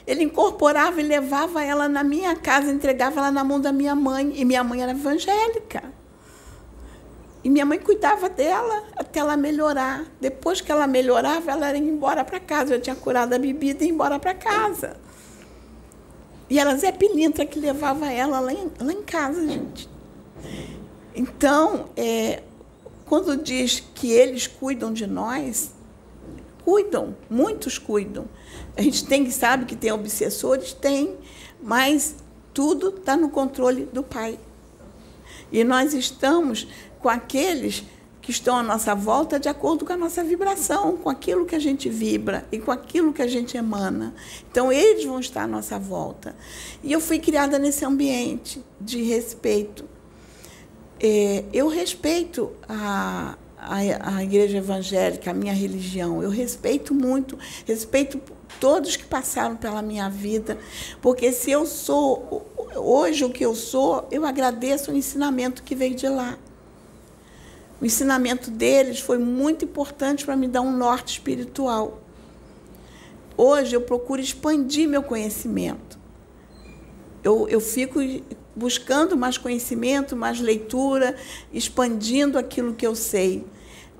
Ele 0.07 0.23
incorporava 0.23 1.01
e 1.01 1.03
levava 1.03 1.63
ela 1.63 1.89
na 1.89 2.03
minha 2.03 2.35
casa, 2.35 2.71
entregava 2.71 3.19
ela 3.19 3.31
na 3.31 3.43
mão 3.43 3.59
da 3.59 3.71
minha 3.71 3.95
mãe. 3.95 4.33
E 4.35 4.45
minha 4.45 4.63
mãe 4.63 4.81
era 4.83 4.91
evangélica. 4.91 5.83
E 7.43 7.49
minha 7.49 7.65
mãe 7.65 7.79
cuidava 7.79 8.29
dela 8.29 8.83
até 8.95 9.19
ela 9.19 9.35
melhorar. 9.35 10.05
Depois 10.21 10.61
que 10.61 10.71
ela 10.71 10.85
melhorava, 10.85 11.51
ela 11.51 11.71
ia 11.71 11.77
embora 11.77 12.23
para 12.23 12.39
casa. 12.39 12.75
Eu 12.75 12.81
tinha 12.81 12.95
curado 12.95 13.33
a 13.33 13.39
bebida 13.39 13.83
e 13.83 13.87
ia 13.87 13.93
embora 13.93 14.19
para 14.19 14.33
casa. 14.35 14.97
E 16.49 16.59
era 16.59 16.75
Zé 16.77 16.91
Pilintra 16.91 17.45
que 17.45 17.59
levava 17.59 18.11
ela 18.11 18.39
lá 18.39 18.53
em, 18.53 18.71
lá 18.79 18.93
em 18.93 19.01
casa, 19.01 19.47
gente. 19.47 19.89
Então, 21.15 21.89
é, 21.95 22.43
quando 23.05 23.37
diz 23.37 23.83
que 23.93 24.11
eles 24.11 24.47
cuidam 24.47 24.93
de 24.93 25.07
nós, 25.07 25.71
cuidam, 26.63 27.15
muitos 27.29 27.77
cuidam. 27.77 28.25
A 28.75 28.81
gente 28.81 29.05
tem 29.05 29.23
que 29.23 29.31
sabe 29.31 29.65
que 29.65 29.75
tem 29.75 29.91
obsessores, 29.91 30.73
tem, 30.73 31.15
mas 31.61 32.15
tudo 32.53 32.89
está 32.89 33.15
no 33.15 33.29
controle 33.29 33.85
do 33.85 34.03
Pai. 34.03 34.39
E 35.51 35.63
nós 35.63 35.93
estamos 35.93 36.67
com 36.99 37.09
aqueles 37.09 37.83
que 38.25 38.31
estão 38.31 38.57
à 38.57 38.63
nossa 38.63 38.95
volta 38.95 39.39
de 39.39 39.47
acordo 39.47 39.85
com 39.85 39.93
a 39.93 39.97
nossa 39.97 40.23
vibração, 40.23 40.97
com 40.97 41.11
aquilo 41.11 41.45
que 41.45 41.53
a 41.53 41.59
gente 41.59 41.87
vibra 41.89 42.43
e 42.51 42.57
com 42.57 42.71
aquilo 42.71 43.13
que 43.13 43.21
a 43.21 43.27
gente 43.27 43.55
emana. 43.55 44.15
Então, 44.49 44.73
eles 44.73 45.05
vão 45.05 45.19
estar 45.19 45.43
à 45.43 45.47
nossa 45.47 45.77
volta. 45.77 46.35
E 46.83 46.91
eu 46.91 46.99
fui 46.99 47.19
criada 47.19 47.59
nesse 47.59 47.85
ambiente 47.85 48.65
de 48.81 49.03
respeito. 49.03 49.85
É, 50.99 51.43
eu 51.53 51.67
respeito 51.67 52.51
a, 52.67 53.37
a, 53.59 54.15
a 54.15 54.23
igreja 54.23 54.57
evangélica, 54.57 55.29
a 55.29 55.33
minha 55.35 55.53
religião. 55.53 56.23
Eu 56.23 56.31
respeito 56.31 56.95
muito, 56.95 57.37
respeito 57.63 58.19
todos 58.59 58.95
que 58.95 59.05
passaram 59.05 59.55
pela 59.55 59.83
minha 59.83 60.09
vida, 60.09 60.57
porque 60.99 61.31
se 61.31 61.51
eu 61.51 61.63
sou 61.67 62.43
hoje 62.75 63.23
o 63.23 63.29
que 63.29 63.45
eu 63.45 63.53
sou, 63.53 64.07
eu 64.09 64.25
agradeço 64.25 64.91
o 64.91 64.97
ensinamento 64.97 65.61
que 65.61 65.75
veio 65.75 65.93
de 65.93 66.09
lá. 66.09 66.39
O 67.81 67.85
ensinamento 67.85 68.49
deles 68.49 68.99
foi 68.99 69.17
muito 69.17 69.65
importante 69.65 70.25
para 70.25 70.35
me 70.35 70.47
dar 70.47 70.61
um 70.61 70.75
norte 70.75 71.13
espiritual. 71.13 72.01
Hoje 73.37 73.75
eu 73.75 73.81
procuro 73.81 74.21
expandir 74.21 74.87
meu 74.87 75.03
conhecimento. 75.03 75.99
Eu, 77.21 77.47
eu 77.49 77.59
fico 77.59 77.99
buscando 78.55 79.17
mais 79.17 79.37
conhecimento, 79.37 80.15
mais 80.15 80.39
leitura, 80.39 81.15
expandindo 81.51 82.37
aquilo 82.37 82.73
que 82.73 82.87
eu 82.87 82.95
sei. 82.95 83.45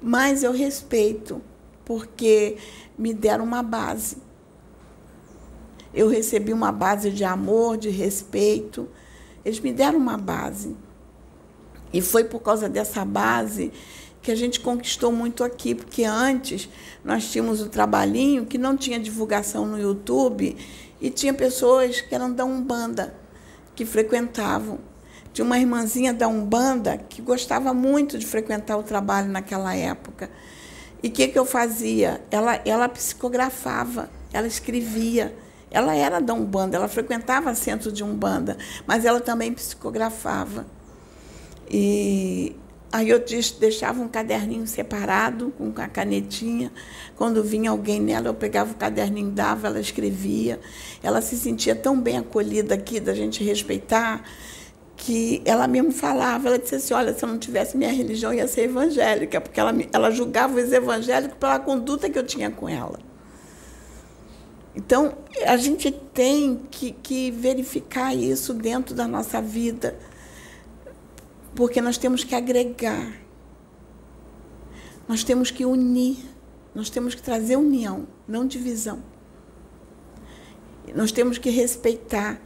Mas 0.02 0.44
eu 0.44 0.54
respeito, 0.54 1.42
porque 1.84 2.58
me 2.98 3.14
deram 3.14 3.44
uma 3.44 3.62
base. 3.62 4.18
Eu 5.94 6.08
recebi 6.08 6.54
uma 6.54 6.72
base 6.72 7.10
de 7.12 7.24
amor, 7.24 7.78
de 7.78 7.90
respeito. 7.90 8.88
Eles 9.44 9.60
me 9.60 9.74
deram 9.74 9.98
uma 9.98 10.18
base. 10.18 10.76
E 11.96 12.02
foi 12.02 12.26
por 12.26 12.42
causa 12.42 12.68
dessa 12.68 13.06
base 13.06 13.72
que 14.22 14.30
a 14.30 14.36
gente 14.36 14.60
conquistou 14.60 15.14
muito 15.14 15.46
aqui, 15.46 15.74
porque 15.74 16.04
antes 16.04 16.68
nós 17.06 17.32
tínhamos 17.32 17.62
o 17.62 17.70
trabalhinho 17.70 18.46
que 18.46 18.58
não 18.58 18.76
tinha 18.76 19.00
divulgação 19.00 19.66
no 19.66 19.80
YouTube 19.80 20.58
e 21.00 21.10
tinha 21.10 21.34
pessoas 21.34 22.02
que 22.02 22.14
eram 22.14 22.34
da 22.34 22.44
Umbanda 22.44 23.16
que 23.74 23.86
frequentavam. 23.86 24.80
Tinha 25.32 25.46
uma 25.46 25.58
irmãzinha 25.58 26.14
da 26.14 26.28
Umbanda 26.28 26.98
que 26.98 27.22
gostava 27.22 27.74
muito 27.74 28.18
de 28.18 28.26
frequentar 28.26 28.76
o 28.76 28.84
trabalho 28.84 29.30
naquela 29.30 29.74
época. 29.74 30.30
E 31.02 31.08
o 31.08 31.12
que, 31.12 31.30
que 31.30 31.40
eu 31.40 31.46
fazia? 31.46 32.22
Ela, 32.30 32.60
ela 32.66 32.90
psicografava, 32.90 34.10
ela 34.34 34.48
escrevia. 34.48 35.34
Ela 35.72 35.96
era 35.96 36.20
da 36.20 36.34
Umbanda, 36.34 36.76
ela 36.76 36.90
frequentava 36.90 37.56
centro 37.56 37.90
de 37.90 38.04
Umbanda, 38.04 38.58
mas 38.86 39.06
ela 39.06 39.22
também 39.22 39.54
psicografava. 39.54 40.66
E 41.70 42.56
aí 42.92 43.10
eu 43.10 43.24
deixava 43.60 44.02
um 44.02 44.08
caderninho 44.08 44.66
separado, 44.68 45.54
com 45.58 45.74
a 45.78 45.88
canetinha. 45.88 46.72
Quando 47.16 47.44
vinha 47.44 47.72
alguém 47.72 48.00
nela, 48.00 48.28
eu 48.28 48.34
pegava 48.34 48.72
o 48.72 48.76
caderninho, 48.76 49.32
dava, 49.32 49.68
ela 49.68 49.80
escrevia. 49.80 50.60
Ela 51.04 51.22
se 51.22 51.36
sentia 51.36 51.76
tão 51.76 52.00
bem 52.00 52.18
acolhida 52.18 52.76
aqui, 52.76 53.00
da 53.00 53.14
gente 53.14 53.44
respeitar, 53.44 54.24
que 54.96 55.42
ela 55.44 55.68
mesmo 55.68 55.92
falava, 55.92 56.48
ela 56.48 56.58
disse 56.58 56.76
assim, 56.76 56.94
olha, 56.94 57.14
se 57.14 57.24
eu 57.24 57.28
não 57.28 57.38
tivesse 57.38 57.76
minha 57.78 57.92
religião, 57.92 58.34
ia 58.34 58.48
ser 58.48 58.62
evangélica, 58.62 59.42
porque 59.42 59.60
ela, 59.60 59.74
ela 59.92 60.10
julgava 60.10 60.60
os 60.60 60.72
evangélicos 60.72 61.38
pela 61.38 61.60
conduta 61.60 62.10
que 62.10 62.18
eu 62.18 62.26
tinha 62.26 62.50
com 62.50 62.70
ela. 62.70 63.00
Então, 64.76 65.14
a 65.46 65.58
gente 65.58 65.90
tem 65.90 66.62
que, 66.70 66.92
que 66.92 67.32
verificar 67.32 68.14
isso 68.14 68.54
dentro 68.54 68.94
da 68.94 69.08
nossa 69.08 69.42
vida 69.42 69.98
porque 71.56 71.82
nós 71.82 71.98
temos 71.98 72.24
que 72.24 72.36
agregar. 72.36 73.14
Nós 75.08 75.24
temos 75.24 75.50
que 75.50 75.66
unir. 75.66 76.18
Nós 76.74 76.90
temos 76.90 77.16
que 77.16 77.22
trazer 77.22 77.56
união, 77.56 78.06
não 78.28 78.46
divisão. 78.46 79.02
Nós 80.94 81.12
temos 81.12 81.38
que 81.38 81.50
respeitar. 81.50 82.42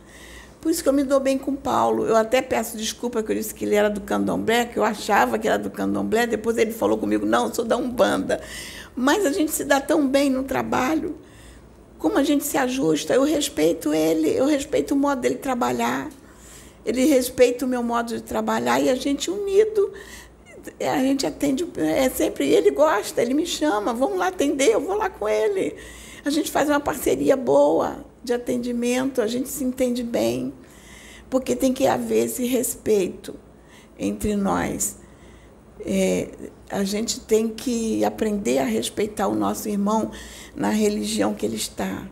Por 0.62 0.70
isso 0.70 0.84
que 0.84 0.90
eu 0.90 0.94
me 0.94 1.04
dou 1.04 1.20
bem 1.20 1.38
com 1.38 1.56
Paulo. 1.56 2.06
Eu 2.06 2.16
até 2.16 2.40
peço 2.42 2.78
desculpa 2.78 3.24
que 3.24 3.32
eu 3.32 3.36
disse 3.36 3.56
que 3.56 3.66
ele 3.66 3.74
era 3.74 3.90
do 3.90 4.02
candomblé, 4.02 4.66
que 4.66 4.78
eu 4.78 4.84
achava 4.84 5.40
que 5.40 5.48
era 5.48 5.58
do 5.58 5.72
candomblé. 5.72 6.28
Depois 6.28 6.58
ele 6.60 6.72
falou 6.72 6.98
comigo, 6.98 7.26
não, 7.26 7.48
eu 7.48 7.54
sou 7.54 7.66
da 7.66 7.76
Umbanda. 7.76 8.40
Mas 8.96 9.26
a 9.26 9.32
gente 9.32 9.52
se 9.52 9.64
dá 9.64 9.82
tão 9.82 10.08
bem 10.08 10.30
no 10.30 10.44
trabalho. 10.44 11.18
Como 11.98 12.18
a 12.20 12.24
gente 12.24 12.44
se 12.44 12.58
ajusta. 12.58 13.16
Eu 13.16 13.24
respeito 13.24 13.94
ele, 13.94 14.30
eu 14.30 14.46
respeito 14.46 14.94
o 14.94 14.98
modo 14.98 15.22
dele 15.22 15.36
trabalhar 15.36 16.10
ele 16.90 17.06
respeita 17.06 17.66
o 17.66 17.68
meu 17.68 17.84
modo 17.84 18.16
de 18.16 18.22
trabalhar 18.22 18.80
e 18.80 18.90
a 18.90 18.96
gente 18.96 19.30
unido, 19.30 19.94
a 20.82 20.98
gente 20.98 21.26
atende, 21.26 21.68
é 21.78 22.10
sempre 22.10 22.50
ele 22.50 22.72
gosta, 22.72 23.22
ele 23.22 23.36
me 23.36 23.46
chama, 23.46 23.94
vamos 23.94 24.18
lá 24.18 24.28
atender, 24.30 24.74
eu 24.74 24.82
vou 24.82 24.98
lá 24.98 25.08
com 25.08 25.30
ele. 25.30 25.76
A 26.26 26.32
gente 26.32 26.50
faz 26.50 26.68
uma 26.68 26.80
parceria 26.80 27.38
boa 27.38 28.04
de 28.24 28.34
atendimento, 28.34 29.22
a 29.22 29.28
gente 29.28 29.50
se 29.50 29.64
entende 29.64 30.02
bem, 30.02 30.52
porque 31.30 31.56
tem 31.56 31.72
que 31.72 31.86
haver 31.86 32.26
esse 32.26 32.44
respeito 32.46 33.36
entre 33.98 34.36
nós. 34.36 34.98
É, 35.82 36.28
a 36.72 36.84
gente 36.84 37.20
tem 37.20 37.50
que 37.50 38.04
aprender 38.04 38.58
a 38.58 38.66
respeitar 38.66 39.28
o 39.28 39.36
nosso 39.36 39.70
irmão 39.70 40.10
na 40.56 40.70
religião 40.70 41.36
que 41.36 41.46
ele 41.46 41.56
está. 41.56 42.10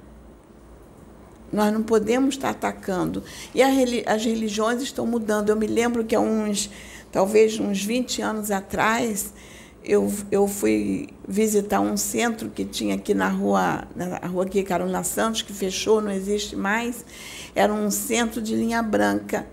Nós 1.52 1.72
não 1.72 1.82
podemos 1.84 2.36
estar 2.36 2.50
atacando. 2.50 3.24
E 3.54 3.62
as 3.62 4.26
religiões 4.26 4.82
estão 4.82 5.06
mudando. 5.06 5.50
Eu 5.50 5.56
me 5.56 5.68
lembro 5.68 6.04
que 6.04 6.16
há 6.16 6.20
uns, 6.20 6.70
talvez 7.12 7.60
uns 7.60 7.84
20 7.84 8.22
anos 8.22 8.52
atrás, 8.52 9.34
eu, 9.84 10.12
eu 10.30 10.48
fui 10.48 11.10
visitar 11.28 11.80
um 11.80 11.96
centro 11.96 12.50
que 12.50 12.66
tinha 12.66 12.96
aqui 12.96 13.14
na 13.14 13.30
rua, 13.30 13.88
na 13.96 14.18
rua 14.28 14.44
aqui, 14.44 14.62
Carolina 14.64 15.04
Santos, 15.04 15.42
que 15.42 15.54
fechou, 15.54 16.02
não 16.02 16.12
existe 16.12 16.56
mais. 16.56 17.06
Era 17.56 17.74
um 17.74 17.90
centro 17.90 18.42
de 18.42 18.56
linha 18.56 18.84
branca. 18.84 19.48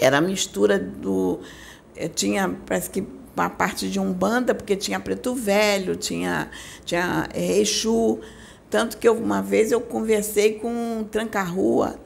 Era 0.00 0.18
a 0.18 0.20
mistura 0.20 0.78
do. 0.78 1.40
Eh, 1.96 2.08
tinha, 2.08 2.56
parece 2.66 2.90
que 2.90 3.04
uma 3.36 3.50
parte 3.50 3.90
de 3.90 4.00
Umbanda, 4.00 4.54
porque 4.54 4.74
tinha 4.74 4.98
Preto 4.98 5.34
Velho, 5.34 5.94
tinha, 5.94 6.50
tinha 6.84 7.28
é, 7.34 7.58
Exu, 7.58 8.18
tanto 8.76 8.98
que 8.98 9.08
eu, 9.08 9.14
uma 9.14 9.40
vez 9.40 9.72
eu 9.72 9.80
conversei 9.80 10.58
com 10.58 10.68
um 10.68 11.02
tranca-rua 11.02 11.98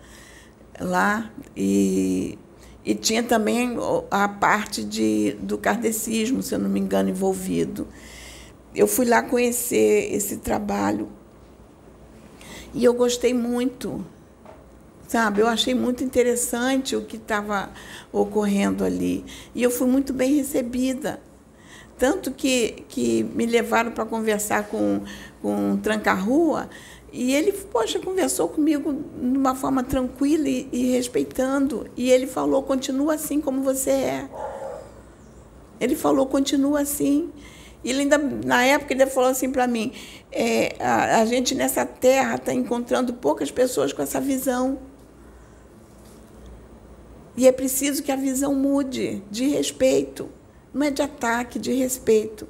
lá 0.78 1.28
e, 1.56 2.38
e 2.84 2.94
tinha 2.94 3.24
também 3.24 3.76
a 4.08 4.28
parte 4.28 4.84
de, 4.84 5.32
do 5.40 5.58
kardecismo, 5.58 6.40
se 6.44 6.54
eu 6.54 6.60
não 6.60 6.70
me 6.70 6.78
engano, 6.78 7.10
envolvido. 7.10 7.88
eu 8.72 8.86
fui 8.86 9.04
lá 9.04 9.20
conhecer 9.20 10.14
esse 10.14 10.36
trabalho 10.36 11.08
e 12.72 12.84
eu 12.84 12.94
gostei 12.94 13.34
muito, 13.34 14.06
sabe? 15.08 15.40
Eu 15.40 15.48
achei 15.48 15.74
muito 15.74 16.04
interessante 16.04 16.94
o 16.94 17.04
que 17.04 17.16
estava 17.16 17.68
ocorrendo 18.12 18.84
ali 18.84 19.24
e 19.56 19.60
eu 19.60 19.72
fui 19.72 19.88
muito 19.88 20.12
bem 20.12 20.36
recebida. 20.36 21.18
Tanto 21.98 22.30
que, 22.30 22.84
que 22.88 23.24
me 23.24 23.44
levaram 23.44 23.90
para 23.90 24.06
conversar 24.06 24.68
com, 24.68 25.02
com 25.40 25.72
um 25.72 25.76
tranca-rua 25.76 26.68
e 27.12 27.34
ele, 27.34 27.52
poxa, 27.52 27.98
conversou 27.98 28.48
comigo 28.48 28.92
de 28.92 29.38
uma 29.38 29.54
forma 29.54 29.82
tranquila 29.82 30.48
e, 30.48 30.68
e 30.72 30.92
respeitando. 30.92 31.88
E 31.96 32.10
ele 32.10 32.26
falou: 32.26 32.62
continua 32.62 33.14
assim 33.14 33.40
como 33.40 33.62
você 33.62 33.90
é. 33.90 34.28
Ele 35.80 35.96
falou: 35.96 36.26
continua 36.26 36.80
assim. 36.82 37.30
E 37.82 37.90
ele 37.90 38.00
ainda, 38.02 38.18
na 38.18 38.64
época, 38.64 38.92
ele 38.92 39.06
falou 39.06 39.30
assim 39.30 39.50
para 39.50 39.66
mim: 39.66 39.92
é, 40.30 40.76
a, 40.78 41.20
a 41.20 41.24
gente 41.26 41.54
nessa 41.54 41.84
terra 41.84 42.36
está 42.36 42.54
encontrando 42.54 43.12
poucas 43.14 43.50
pessoas 43.50 43.92
com 43.92 44.02
essa 44.02 44.20
visão. 44.20 44.78
E 47.36 47.46
é 47.46 47.52
preciso 47.52 48.02
que 48.02 48.12
a 48.12 48.16
visão 48.16 48.54
mude 48.54 49.22
de 49.30 49.46
respeito, 49.48 50.28
não 50.74 50.86
é 50.86 50.90
de 50.90 51.00
ataque, 51.00 51.58
de 51.58 51.72
respeito. 51.72 52.46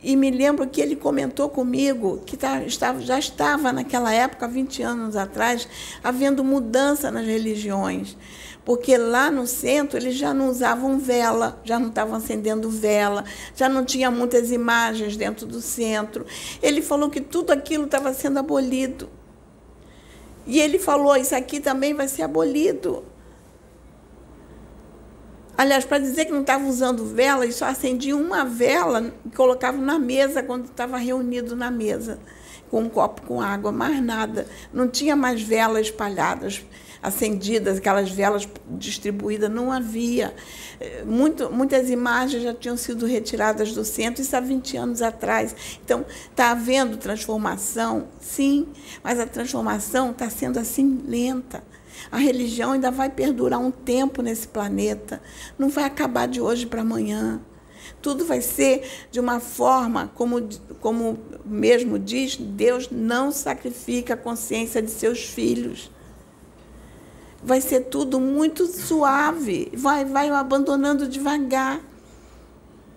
E 0.00 0.14
me 0.14 0.30
lembro 0.30 0.68
que 0.68 0.80
ele 0.80 0.94
comentou 0.94 1.48
comigo 1.48 2.22
que 2.24 2.36
tá, 2.36 2.62
já 2.68 3.18
estava 3.18 3.72
naquela 3.72 4.12
época, 4.12 4.46
20 4.46 4.82
anos 4.82 5.16
atrás, 5.16 5.68
havendo 6.04 6.44
mudança 6.44 7.10
nas 7.10 7.26
religiões. 7.26 8.16
Porque 8.64 8.96
lá 8.96 9.30
no 9.30 9.46
centro 9.46 9.98
eles 9.98 10.14
já 10.14 10.32
não 10.32 10.48
usavam 10.50 10.98
vela, 10.98 11.60
já 11.64 11.78
não 11.80 11.88
estavam 11.88 12.16
acendendo 12.16 12.70
vela, 12.70 13.24
já 13.56 13.68
não 13.68 13.84
tinha 13.84 14.10
muitas 14.10 14.52
imagens 14.52 15.16
dentro 15.16 15.46
do 15.46 15.60
centro. 15.60 16.24
Ele 16.62 16.80
falou 16.80 17.10
que 17.10 17.20
tudo 17.20 17.50
aquilo 17.50 17.86
estava 17.86 18.12
sendo 18.12 18.38
abolido. 18.38 19.08
E 20.46 20.60
ele 20.60 20.78
falou: 20.78 21.16
Isso 21.16 21.34
aqui 21.34 21.60
também 21.60 21.92
vai 21.92 22.08
ser 22.08 22.22
abolido. 22.22 23.04
Aliás, 25.58 25.84
para 25.84 25.98
dizer 25.98 26.26
que 26.26 26.30
não 26.30 26.42
estava 26.42 26.64
usando 26.68 27.04
vela, 27.04 27.44
eles 27.44 27.56
só 27.56 27.64
acendiam 27.64 28.22
uma 28.22 28.44
vela 28.44 29.12
e 29.26 29.30
colocavam 29.30 29.80
na 29.80 29.98
mesa 29.98 30.40
quando 30.40 30.66
estava 30.66 30.96
reunido 30.98 31.56
na 31.56 31.68
mesa, 31.68 32.20
com 32.70 32.82
um 32.82 32.88
copo 32.88 33.22
com 33.22 33.40
água, 33.40 33.72
mais 33.72 34.00
nada. 34.00 34.46
Não 34.72 34.86
tinha 34.86 35.16
mais 35.16 35.42
velas 35.42 35.86
espalhadas, 35.86 36.64
acendidas, 37.02 37.78
aquelas 37.78 38.08
velas 38.08 38.48
distribuídas, 38.70 39.50
não 39.50 39.72
havia. 39.72 40.32
Muito, 41.04 41.52
muitas 41.52 41.90
imagens 41.90 42.44
já 42.44 42.54
tinham 42.54 42.76
sido 42.76 43.04
retiradas 43.04 43.72
do 43.72 43.84
centro, 43.84 44.22
isso 44.22 44.36
há 44.36 44.40
20 44.40 44.76
anos 44.76 45.02
atrás. 45.02 45.56
Então, 45.84 46.06
está 46.30 46.52
havendo 46.52 46.96
transformação? 46.96 48.06
Sim, 48.20 48.68
mas 49.02 49.18
a 49.18 49.26
transformação 49.26 50.12
está 50.12 50.30
sendo 50.30 50.60
assim 50.60 51.02
lenta. 51.04 51.64
A 52.10 52.16
religião 52.16 52.72
ainda 52.72 52.90
vai 52.90 53.10
perdurar 53.10 53.60
um 53.60 53.70
tempo 53.70 54.22
nesse 54.22 54.48
planeta, 54.48 55.20
não 55.58 55.68
vai 55.68 55.84
acabar 55.84 56.26
de 56.26 56.40
hoje 56.40 56.66
para 56.66 56.82
amanhã. 56.82 57.40
Tudo 58.00 58.24
vai 58.24 58.40
ser 58.40 58.88
de 59.10 59.18
uma 59.18 59.40
forma, 59.40 60.10
como, 60.14 60.48
como 60.80 61.18
mesmo 61.44 61.98
diz, 61.98 62.36
Deus 62.36 62.88
não 62.90 63.32
sacrifica 63.32 64.14
a 64.14 64.16
consciência 64.16 64.80
de 64.80 64.90
seus 64.90 65.24
filhos. 65.24 65.90
Vai 67.42 67.60
ser 67.60 67.82
tudo 67.82 68.20
muito 68.20 68.66
suave, 68.66 69.70
vai, 69.74 70.04
vai 70.04 70.28
abandonando 70.28 71.08
devagar. 71.08 71.80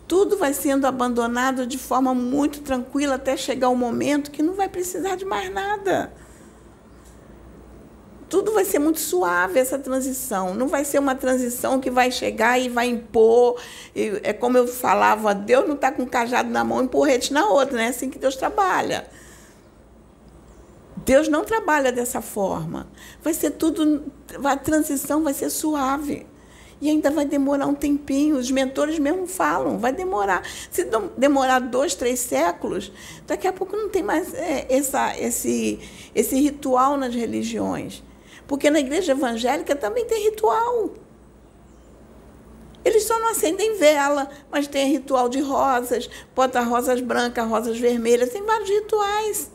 Tudo 0.08 0.38
vai 0.38 0.54
sendo 0.54 0.86
abandonado 0.86 1.66
de 1.66 1.78
forma 1.78 2.14
muito 2.14 2.62
tranquila 2.62 3.16
até 3.16 3.38
chegar 3.38 3.70
o 3.70 3.76
momento 3.76 4.30
que 4.32 4.44
não 4.44 4.54
vai 4.54 4.68
precisar 4.68 5.16
de 5.16 5.26
mais 5.26 5.52
nada 5.54 6.12
tudo 8.32 8.54
vai 8.54 8.64
ser 8.64 8.80
muito 8.80 9.02
suave 9.02 9.60
essa 9.60 9.78
transição. 9.78 10.56
Não 10.56 10.70
vai 10.70 10.86
ser 10.86 11.00
uma 11.00 11.14
transição 11.14 11.82
que 11.82 11.92
vai 11.92 12.10
chegar 12.10 12.58
e 12.58 12.70
vai 12.70 12.88
impor. 12.88 13.62
E, 13.94 14.22
é 14.24 14.32
como 14.32 14.58
eu 14.58 14.66
falava, 14.70 15.36
Deus 15.36 15.68
não 15.68 15.76
está 15.76 15.92
com 15.92 16.06
cajado 16.06 16.50
na 16.50 16.64
mão 16.64 16.82
e 16.82 16.88
porrete 16.88 17.34
na 17.34 17.46
outra, 17.48 17.76
não 17.76 17.84
é 17.84 17.90
assim 17.90 18.10
que 18.10 18.18
Deus 18.18 18.38
trabalha. 18.38 19.06
Deus 20.96 21.28
não 21.28 21.44
trabalha 21.44 21.92
dessa 21.92 22.22
forma. 22.22 22.88
Vai 23.22 23.34
ser 23.34 23.52
tudo, 23.52 24.06
a 24.46 24.56
transição 24.56 25.22
vai 25.24 25.34
ser 25.34 25.50
suave. 25.50 26.26
E 26.80 26.90
ainda 26.90 27.12
vai 27.12 27.26
demorar 27.26 27.68
um 27.68 27.76
tempinho. 27.76 28.38
Os 28.38 28.50
mentores 28.50 28.98
mesmo 28.98 29.28
falam, 29.28 29.78
vai 29.78 29.92
demorar. 29.92 30.42
Se 30.72 30.88
demorar 31.18 31.60
dois, 31.60 31.96
três 31.96 32.22
séculos, 32.22 32.94
daqui 33.28 33.46
a 33.46 33.52
pouco 33.52 33.76
não 33.76 33.90
tem 33.90 34.02
mais 34.02 34.34
é, 34.34 34.68
essa, 34.70 35.20
esse, 35.20 35.82
esse 36.16 36.40
ritual 36.40 36.96
nas 36.96 37.14
religiões. 37.14 38.02
Porque 38.52 38.70
na 38.70 38.82
igreja 38.82 39.14
evangélica 39.14 39.74
também 39.78 40.04
tem 40.04 40.26
ritual. 40.26 40.90
Eles 42.84 43.06
só 43.06 43.18
não 43.18 43.30
acendem 43.30 43.78
vela, 43.78 44.30
mas 44.52 44.68
tem 44.68 44.92
ritual 44.92 45.30
de 45.30 45.40
rosas, 45.40 46.10
bota 46.36 46.60
rosas 46.60 47.00
brancas, 47.00 47.48
rosas 47.48 47.80
vermelhas, 47.80 48.32
tem 48.32 48.46
vários 48.46 48.70
rituais. 48.70 49.50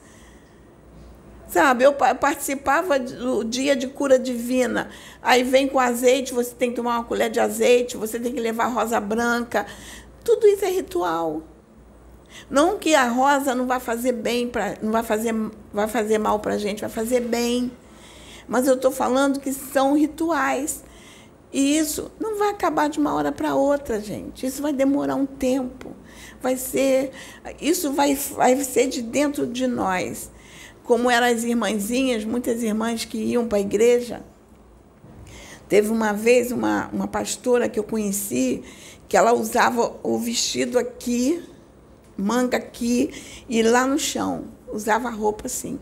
Sabe, 1.47 1.85
eu 1.85 1.93
participava 1.93 2.99
do 2.99 3.45
dia 3.45 3.77
de 3.77 3.87
cura 3.87 4.19
divina. 4.19 4.89
Aí 5.21 5.43
vem 5.43 5.69
com 5.69 5.79
azeite, 5.79 6.33
você 6.33 6.55
tem 6.55 6.71
que 6.71 6.77
tomar 6.77 6.97
uma 6.97 7.05
colher 7.05 7.29
de 7.29 7.39
azeite, 7.39 7.99
você 7.99 8.19
tem 8.19 8.33
que 8.33 8.41
levar 8.41 8.69
rosa 8.69 8.99
branca. 8.99 9.67
Tudo 10.25 10.47
isso 10.47 10.65
é 10.65 10.71
ritual. 10.71 11.43
Não 12.49 12.79
que 12.79 12.95
a 12.95 13.07
rosa 13.07 13.55
não 13.55 13.67
vai 13.67 13.79
fazer 13.79 14.13
bem, 14.13 14.49
pra, 14.49 14.79
não 14.81 14.91
vai 14.91 15.03
fazer, 15.03 15.35
vai 15.71 15.87
fazer 15.87 16.17
mal 16.17 16.41
para 16.41 16.55
a 16.55 16.59
gente, 16.59 16.81
vai 16.81 16.89
fazer 16.89 17.21
bem. 17.21 17.71
Mas 18.49 18.67
eu 18.67 18.75
estou 18.75 18.91
falando 18.91 19.41
que 19.41 19.53
são 19.53 19.95
rituais. 19.95 20.85
E 21.53 21.79
isso 21.79 22.11
não 22.21 22.39
vai 22.39 22.51
acabar 22.51 22.89
de 22.89 22.99
uma 22.99 23.15
hora 23.15 23.33
para 23.33 23.55
outra, 23.55 24.01
gente. 24.01 24.47
Isso 24.47 24.61
vai 24.61 24.73
demorar 24.73 25.15
um 25.15 25.27
tempo. 25.27 25.95
Vai 26.41 26.57
ser, 26.57 27.13
isso 27.61 27.93
vai, 27.93 28.15
vai 28.15 28.57
ser 28.63 28.89
de 28.89 29.03
dentro 29.03 29.47
de 29.47 29.67
nós. 29.67 30.31
Como 30.85 31.11
eram 31.11 31.27
as 31.27 31.45
irmãzinhas, 31.45 32.25
muitas 32.25 32.63
irmãs 32.63 33.05
que 33.05 33.19
iam 33.19 33.47
para 33.47 33.59
a 33.59 33.61
igreja. 33.61 34.23
Teve 35.69 35.91
uma 35.91 36.13
vez 36.13 36.53
uma, 36.53 36.89
uma 36.93 37.09
pastora 37.09 37.69
que 37.69 37.79
eu 37.79 37.85
conheci 37.85 38.63
que 39.09 39.17
ela 39.17 39.33
usava 39.33 39.97
o 40.03 40.19
vestido 40.19 40.79
aqui, 40.79 41.43
manga 42.17 42.57
aqui 42.57 43.11
e 43.49 43.63
lá 43.63 43.87
no 43.87 43.99
chão. 43.99 44.45
Usava 44.73 45.09
roupa 45.11 45.47
assim. 45.47 45.79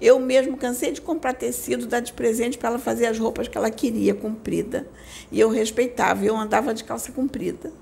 Eu 0.00 0.20
mesmo 0.20 0.56
cansei 0.56 0.92
de 0.92 1.00
comprar 1.00 1.34
tecido, 1.34 1.86
dar 1.86 2.00
de 2.00 2.12
presente 2.12 2.56
para 2.56 2.70
ela 2.70 2.78
fazer 2.78 3.06
as 3.06 3.18
roupas 3.18 3.48
que 3.48 3.58
ela 3.58 3.70
queria, 3.70 4.14
comprida. 4.14 4.86
E 5.30 5.40
eu 5.40 5.50
respeitava, 5.50 6.24
eu 6.24 6.36
andava 6.36 6.72
de 6.72 6.84
calça 6.84 7.10
comprida. 7.10 7.72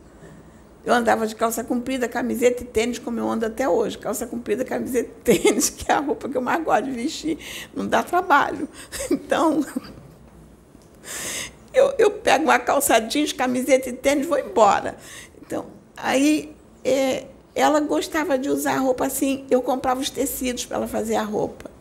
Eu 0.87 0.94
andava 0.94 1.26
de 1.26 1.35
calça 1.35 1.64
comprida, 1.64 2.09
camiseta 2.09 2.62
e 2.62 2.66
tênis, 2.66 2.98
como 2.98 3.18
eu 3.18 3.29
ando 3.29 3.44
até 3.44 3.68
hoje. 3.68 3.98
Calça 3.98 4.24
comprida, 4.24 4.64
camiseta 4.64 5.11
e 5.11 5.20
tênis, 5.38 5.68
que 5.68 5.90
é 5.90 5.94
a 5.96 5.98
roupa 5.98 6.29
que 6.29 6.37
eu 6.37 6.40
mais 6.40 6.64
gosto 6.64 6.85
de 6.85 6.92
vestir. 6.92 7.38
Não 7.74 7.87
dá 7.87 8.02
trabalho. 8.02 8.68
Então, 9.11 9.64
eu, 11.74 11.92
eu 11.98 12.11
pego 12.12 12.44
uma 12.44 12.59
calça 12.59 12.98
jeans, 13.00 13.33
camiseta 13.33 13.90
e 13.90 13.92
tênis 13.92 14.26
vou 14.26 14.38
embora. 14.38 14.96
Então, 15.42 15.66
aí 15.96 16.55
é, 16.85 17.26
ela 17.55 17.81
gostava 17.81 18.38
de 18.38 18.48
usar 18.48 18.77
a 18.77 18.79
roupa 18.79 19.06
assim. 19.06 19.44
Eu 19.50 19.60
comprava 19.60 20.00
os 20.00 20.08
tecidos 20.08 20.64
para 20.64 20.77
ela 20.77 20.87
fazer 20.87 21.17
a 21.17 21.23
roupa. 21.23 21.75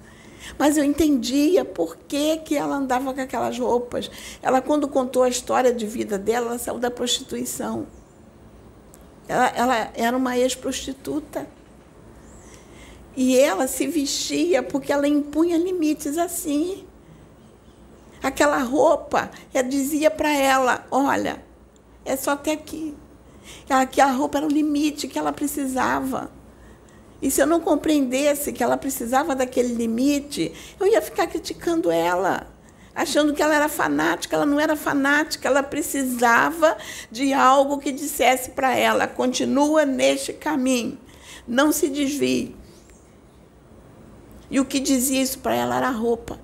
Mas 0.58 0.78
eu 0.78 0.84
entendia 0.84 1.66
por 1.66 1.98
que, 1.98 2.38
que 2.38 2.56
ela 2.56 2.76
andava 2.76 3.14
com 3.14 3.22
aquelas 3.22 3.58
roupas. 3.58 4.10
Ela, 4.42 4.62
quando 4.62 4.88
contou 4.88 5.24
a 5.24 5.30
história 5.30 5.74
de 5.74 5.86
vida 5.86 6.18
dela, 6.18 6.48
ela 6.48 6.58
saiu 6.58 6.80
da 6.80 6.92
prostituição. 6.92 7.88
Ela, 9.28 9.48
ela 9.50 9.92
era 9.96 10.16
uma 10.16 10.38
ex-prostituta. 10.38 11.48
E 13.16 13.38
ela 13.38 13.68
se 13.68 13.88
vestia 13.88 14.62
porque 14.62 14.92
ela 14.92 15.08
impunha 15.08 15.58
limites 15.58 16.18
assim. 16.18 16.86
Aquela 18.22 18.58
roupa, 18.60 19.30
eu 19.54 19.64
dizia 19.64 20.12
para 20.12 20.34
ela: 20.34 20.86
olha, 20.92 21.44
é 22.04 22.16
só 22.16 22.32
até 22.32 22.52
aqui. 22.52 22.96
Aquela 23.70 24.12
roupa 24.12 24.40
era 24.40 24.48
o 24.48 24.50
limite 24.50 25.08
que 25.08 25.18
ela 25.18 25.32
precisava. 25.32 26.32
E 27.22 27.32
se 27.32 27.42
eu 27.42 27.48
não 27.48 27.60
compreendesse 27.60 28.52
que 28.52 28.64
ela 28.64 28.78
precisava 28.78 29.36
daquele 29.36 29.74
limite, 29.74 30.52
eu 30.80 30.88
ia 30.88 31.02
ficar 31.02 31.28
criticando 31.28 31.90
ela, 31.90 32.48
achando 32.94 33.34
que 33.34 33.42
ela 33.42 33.56
era 33.56 33.70
fanática. 33.70 34.36
Ela 34.36 34.46
não 34.46 34.60
era 34.60 34.76
fanática, 34.76 35.48
ela 35.48 35.64
precisava 35.64 36.78
de 37.10 37.34
algo 37.34 37.80
que 37.80 37.92
dissesse 37.92 38.52
para 38.52 38.76
ela: 38.76 39.08
continua 39.08 39.86
neste 39.86 40.34
caminho, 40.34 41.00
não 41.48 41.72
se 41.72 41.90
desvie. 41.90 42.56
E 44.50 44.60
o 44.60 44.66
que 44.66 44.80
dizia 44.80 45.22
isso 45.22 45.40
para 45.40 45.56
ela 45.56 45.78
era 45.78 45.88
a 45.88 45.92
roupa. 45.92 46.40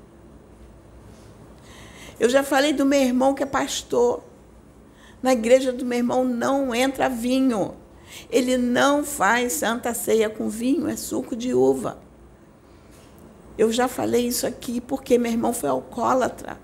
Eu 2.20 2.30
já 2.30 2.44
falei 2.44 2.74
do 2.74 2.86
meu 2.86 3.02
irmão 3.02 3.34
que 3.34 3.44
é 3.44 3.48
pastor. 3.48 4.24
Na 5.22 5.34
igreja 5.34 5.72
do 5.72 5.86
meu 5.86 6.00
irmão 6.00 6.24
não 6.24 6.74
entra 6.74 7.10
vinho. 7.10 7.76
Ele 8.30 8.58
não 8.58 9.04
faz 9.04 9.54
santa 9.54 9.94
ceia 9.94 10.30
com 10.30 10.50
vinho, 10.50 10.88
é 10.88 10.96
suco 10.96 11.36
de 11.36 11.54
uva. 11.54 12.00
Eu 13.58 13.72
já 13.72 13.88
falei 13.88 14.28
isso 14.28 14.48
aqui 14.48 14.82
porque 14.82 15.18
meu 15.18 15.32
irmão 15.32 15.54
foi 15.54 15.70
alcoólatra. 15.70 16.58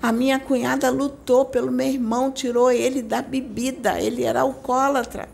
A 0.00 0.12
minha 0.12 0.38
cunhada 0.38 0.90
lutou 0.90 1.44
pelo 1.44 1.72
meu 1.72 1.86
irmão, 1.86 2.30
tirou 2.30 2.70
ele 2.70 3.02
da 3.02 3.20
bebida, 3.20 4.00
ele 4.00 4.22
era 4.22 4.42
alcoólatra. 4.42 5.28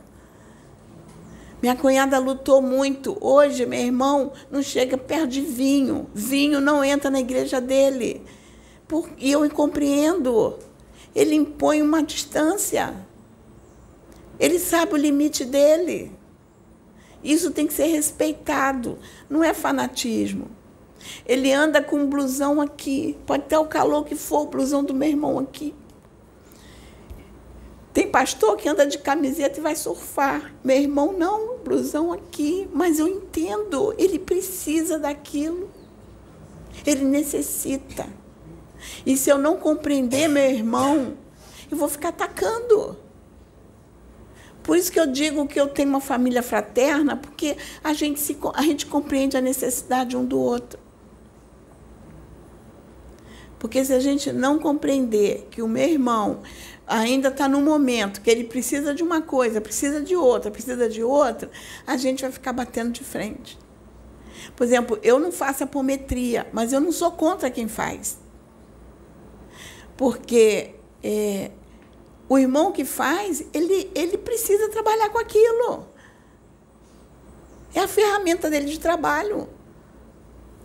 Minha 1.64 1.76
cunhada 1.76 2.18
lutou 2.18 2.60
muito. 2.60 3.16
Hoje, 3.20 3.64
meu 3.64 3.80
irmão 3.80 4.32
não 4.50 4.62
chega 4.62 4.98
perto 4.98 5.28
de 5.28 5.40
vinho. 5.40 6.10
Vinho 6.14 6.60
não 6.60 6.84
entra 6.84 7.10
na 7.10 7.20
igreja 7.20 7.58
dele. 7.58 8.22
E 9.18 9.32
eu 9.32 9.48
compreendo. 9.48 10.58
Ele 11.14 11.34
impõe 11.34 11.80
uma 11.80 12.02
distância. 12.02 12.94
Ele 14.38 14.58
sabe 14.58 14.94
o 14.94 14.96
limite 14.96 15.44
dele. 15.44 16.12
Isso 17.22 17.50
tem 17.50 17.66
que 17.66 17.72
ser 17.72 17.86
respeitado. 17.86 18.98
Não 19.30 19.42
é 19.42 19.54
fanatismo. 19.54 20.50
Ele 21.26 21.52
anda 21.52 21.82
com 21.82 21.96
um 21.96 22.06
blusão 22.06 22.60
aqui. 22.60 23.16
Pode 23.26 23.44
ter 23.44 23.56
o 23.56 23.66
calor 23.66 24.04
que 24.04 24.14
for, 24.14 24.42
o 24.42 24.46
blusão 24.46 24.84
do 24.84 24.94
meu 24.94 25.08
irmão 25.08 25.38
aqui. 25.38 25.74
Tem 27.92 28.08
pastor 28.08 28.56
que 28.56 28.68
anda 28.68 28.86
de 28.86 28.98
camiseta 28.98 29.60
e 29.60 29.62
vai 29.62 29.76
surfar. 29.76 30.52
Meu 30.64 30.76
irmão, 30.76 31.12
não, 31.12 31.58
blusão 31.58 32.12
aqui. 32.12 32.68
Mas 32.72 32.98
eu 32.98 33.06
entendo, 33.06 33.94
ele 33.96 34.18
precisa 34.18 34.98
daquilo. 34.98 35.70
Ele 36.84 37.04
necessita. 37.04 38.06
E 39.06 39.16
se 39.16 39.30
eu 39.30 39.38
não 39.38 39.56
compreender 39.56 40.28
meu 40.28 40.50
irmão, 40.50 41.16
eu 41.70 41.76
vou 41.76 41.88
ficar 41.88 42.08
atacando. 42.08 43.03
Por 44.64 44.78
isso 44.78 44.90
que 44.90 44.98
eu 44.98 45.06
digo 45.06 45.46
que 45.46 45.60
eu 45.60 45.68
tenho 45.68 45.90
uma 45.90 46.00
família 46.00 46.42
fraterna, 46.42 47.16
porque 47.16 47.54
a 47.84 47.92
gente, 47.92 48.18
se, 48.18 48.36
a 48.54 48.62
gente 48.62 48.86
compreende 48.86 49.36
a 49.36 49.40
necessidade 49.40 50.16
um 50.16 50.24
do 50.24 50.40
outro. 50.40 50.80
Porque 53.58 53.84
se 53.84 53.92
a 53.92 54.00
gente 54.00 54.32
não 54.32 54.58
compreender 54.58 55.48
que 55.50 55.60
o 55.60 55.68
meu 55.68 55.86
irmão 55.86 56.40
ainda 56.86 57.28
está 57.28 57.46
no 57.46 57.60
momento 57.60 58.22
que 58.22 58.30
ele 58.30 58.44
precisa 58.44 58.94
de 58.94 59.02
uma 59.02 59.20
coisa, 59.20 59.60
precisa 59.60 60.00
de 60.00 60.16
outra, 60.16 60.50
precisa 60.50 60.88
de 60.88 61.02
outra, 61.02 61.50
a 61.86 61.98
gente 61.98 62.22
vai 62.22 62.32
ficar 62.32 62.54
batendo 62.54 62.90
de 62.90 63.04
frente. 63.04 63.58
Por 64.56 64.64
exemplo, 64.64 64.98
eu 65.02 65.18
não 65.18 65.30
faço 65.30 65.62
apometria, 65.62 66.46
mas 66.54 66.72
eu 66.72 66.80
não 66.80 66.90
sou 66.90 67.12
contra 67.12 67.50
quem 67.50 67.68
faz. 67.68 68.18
Porque 69.94 70.74
é, 71.02 71.50
o 72.28 72.38
irmão 72.38 72.72
que 72.72 72.84
faz, 72.84 73.44
ele, 73.52 73.90
ele 73.94 74.18
precisa 74.18 74.68
trabalhar 74.70 75.10
com 75.10 75.18
aquilo. 75.18 75.86
É 77.74 77.80
a 77.80 77.88
ferramenta 77.88 78.48
dele 78.48 78.66
de 78.66 78.78
trabalho. 78.78 79.48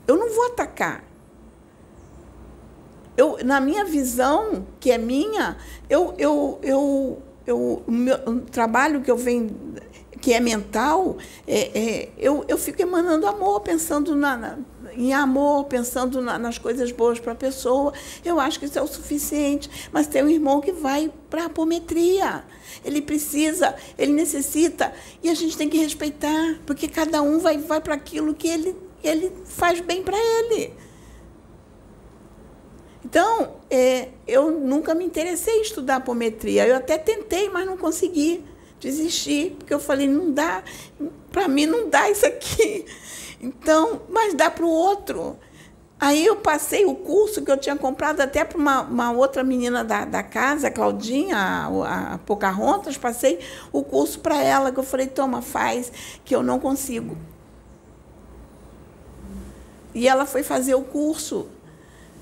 Eu 0.08 0.18
não 0.18 0.30
vou 0.30 0.48
atacar 0.48 1.10
eu, 3.20 3.38
na 3.44 3.60
minha 3.60 3.84
visão, 3.84 4.66
que 4.80 4.90
é 4.90 4.98
minha, 4.98 5.58
eu, 5.90 6.14
eu, 6.18 6.58
eu, 6.64 7.22
eu, 7.46 7.84
o, 7.86 7.92
meu, 7.92 8.16
o 8.26 8.40
trabalho 8.40 9.02
que 9.02 9.12
eu 9.12 9.18
venho, 9.18 9.76
que 10.22 10.32
é 10.32 10.40
mental, 10.40 11.18
é, 11.46 11.78
é, 11.78 12.10
eu, 12.18 12.46
eu 12.48 12.58
fico 12.58 12.82
emanando 12.82 13.28
amor, 13.28 13.60
pensando 13.60 14.16
na, 14.16 14.38
na 14.38 14.58
em 14.94 15.14
amor, 15.14 15.66
pensando 15.66 16.22
na, 16.22 16.38
nas 16.38 16.58
coisas 16.58 16.92
boas 16.92 17.20
para 17.20 17.34
a 17.34 17.36
pessoa. 17.36 17.94
Eu 18.24 18.40
acho 18.40 18.60
que 18.60 18.66
isso 18.66 18.78
é 18.78 18.82
o 18.82 18.88
suficiente. 18.88 19.90
Mas 19.92 20.08
tem 20.08 20.24
um 20.24 20.30
irmão 20.30 20.62
que 20.62 20.72
vai 20.72 21.12
para 21.30 21.44
a 21.44 21.46
apometria. 21.46 22.44
Ele 22.84 23.02
precisa, 23.02 23.76
ele 23.98 24.14
necessita. 24.14 24.94
E 25.24 25.30
a 25.30 25.34
gente 25.34 25.58
tem 25.58 25.70
que 25.70 25.78
respeitar, 25.78 26.60
porque 26.66 26.88
cada 26.88 27.22
um 27.22 27.40
vai, 27.40 27.58
vai 27.58 27.82
para 27.82 27.96
aquilo 27.96 28.34
que 28.34 28.48
ele, 28.48 28.76
ele 29.04 29.32
faz 29.46 29.80
bem 29.80 30.04
para 30.04 30.18
ele. 30.18 30.74
Então, 33.04 33.56
é, 33.70 34.10
eu 34.28 34.52
nunca 34.52 34.94
me 34.94 35.06
interessei 35.06 35.60
em 35.60 35.62
estudar 35.62 35.98
apometria. 35.98 36.68
Eu 36.68 36.76
até 36.76 36.98
tentei, 36.98 37.50
mas 37.50 37.66
não 37.66 37.78
consegui. 37.78 38.44
Desisti, 38.80 39.56
porque 39.58 39.74
eu 39.74 39.80
falei, 39.80 40.08
não 40.08 40.32
dá, 40.32 40.64
para 41.32 41.48
mim 41.48 41.66
não 41.66 41.90
dá 41.90 42.10
isso 42.10 42.26
aqui. 42.26 42.86
Então, 43.40 44.02
mas 44.10 44.34
dá 44.34 44.50
para 44.50 44.66
o 44.66 44.70
outro. 44.70 45.38
Aí 46.00 46.26
eu 46.26 46.38
passei 46.38 46.86
o 46.86 46.96
curso 46.96 47.42
que 47.44 47.52
eu 47.52 47.58
tinha 47.58 47.76
comprado 47.76 48.22
até 48.22 48.46
para 48.46 48.58
uma, 48.58 48.82
uma, 48.82 49.12
outra 49.12 49.44
menina 49.44 49.84
da, 49.84 50.06
da 50.06 50.24
casa, 50.24 50.68
a 50.68 50.72
Claudinha, 50.72 51.38
a, 51.38 52.14
a 52.14 52.18
Pocahontas, 52.20 52.98
passei 52.98 53.40
o 53.72 53.84
curso 53.84 54.20
para 54.20 54.42
ela, 54.42 54.72
que 54.72 54.80
eu 54.80 54.84
falei, 54.84 55.08
toma, 55.08 55.42
faz, 55.42 55.92
que 56.24 56.34
eu 56.34 56.42
não 56.42 56.58
consigo. 56.58 57.18
E 59.94 60.08
ela 60.08 60.26
foi 60.26 60.42
fazer 60.42 60.76
o 60.76 60.84
curso 60.84 61.48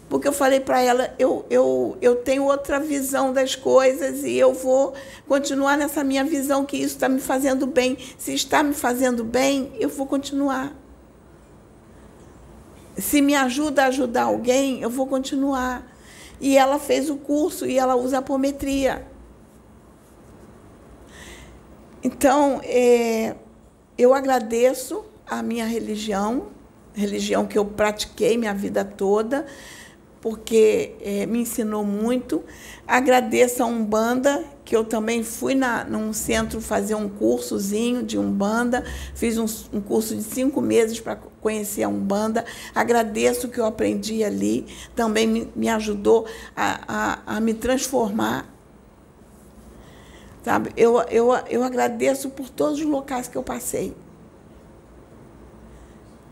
porque 0.10 0.28
eu 0.28 0.32
falei 0.32 0.60
para 0.60 0.82
ela, 0.82 1.14
eu, 1.20 1.46
eu, 1.50 1.98
eu 2.02 2.16
tenho 2.16 2.46
outra 2.46 2.80
visão 2.80 3.34
das 3.34 3.56
coisas 3.56 4.24
e 4.24 4.38
eu 4.38 4.54
vou 4.54 4.94
continuar 5.28 5.78
nessa 5.78 6.04
minha 6.04 6.24
visão 6.24 6.66
que 6.66 6.78
isso 6.78 6.96
está 6.96 7.10
me 7.10 7.20
fazendo 7.20 7.68
bem. 7.68 7.98
Se 8.18 8.34
está 8.34 8.64
me 8.64 8.74
fazendo 8.74 9.24
bem, 9.24 9.74
eu 9.80 9.90
vou 9.90 10.08
continuar. 10.08 10.74
Se 12.98 13.22
me 13.22 13.36
ajuda 13.36 13.84
a 13.84 13.88
ajudar 13.88 14.24
alguém, 14.24 14.82
eu 14.82 14.90
vou 14.90 15.08
continuar. 15.08 15.86
E 16.40 16.58
ela 16.58 16.80
fez 16.80 17.10
o 17.10 17.18
curso 17.18 17.66
e 17.66 17.78
ela 17.78 17.96
usa 17.96 18.20
apometria. 18.20 19.06
Então, 22.04 22.62
é, 22.64 23.36
eu 23.98 24.14
agradeço 24.14 25.04
a 25.26 25.42
minha 25.42 25.66
religião, 25.66 26.48
religião 26.94 27.46
que 27.46 27.58
eu 27.58 27.66
pratiquei 27.66 28.38
minha 28.38 28.54
vida 28.54 28.86
toda, 28.86 29.46
porque 30.22 30.96
é, 31.02 31.26
me 31.26 31.40
ensinou 31.40 31.84
muito. 31.84 32.44
Agradeço 32.88 33.62
a 33.64 33.66
Umbanda, 33.66 34.44
que 34.68 34.76
eu 34.76 34.84
também 34.84 35.24
fui 35.24 35.56
na, 35.56 35.86
num 35.86 36.12
centro 36.12 36.60
fazer 36.60 36.94
um 36.94 37.08
cursozinho 37.08 38.04
de 38.04 38.20
Umbanda, 38.20 38.84
fiz 39.16 39.38
um, 39.38 39.46
um 39.72 39.80
curso 39.80 40.14
de 40.14 40.22
cinco 40.22 40.60
meses 40.60 41.00
para 41.00 41.16
conhecer 41.16 41.84
a 41.84 41.88
Umbanda. 41.88 42.44
Agradeço 42.76 43.48
o 43.48 43.50
que 43.50 43.62
eu 43.62 43.66
aprendi 43.66 44.26
ali, 44.26 44.68
também 44.94 45.26
me, 45.26 45.50
me 45.56 45.70
ajudou 45.70 46.28
a, 46.54 46.82
a, 46.86 47.38
a 47.38 47.40
me 47.40 47.54
transformar. 47.54 48.54
Sabe? 50.44 50.74
Eu, 50.76 51.00
eu, 51.04 51.32
eu 51.50 51.64
agradeço 51.64 52.30
por 52.30 52.50
todos 52.50 52.82
os 52.82 52.86
locais 52.86 53.30
que 53.30 53.38
eu 53.38 53.44
passei. 53.44 53.96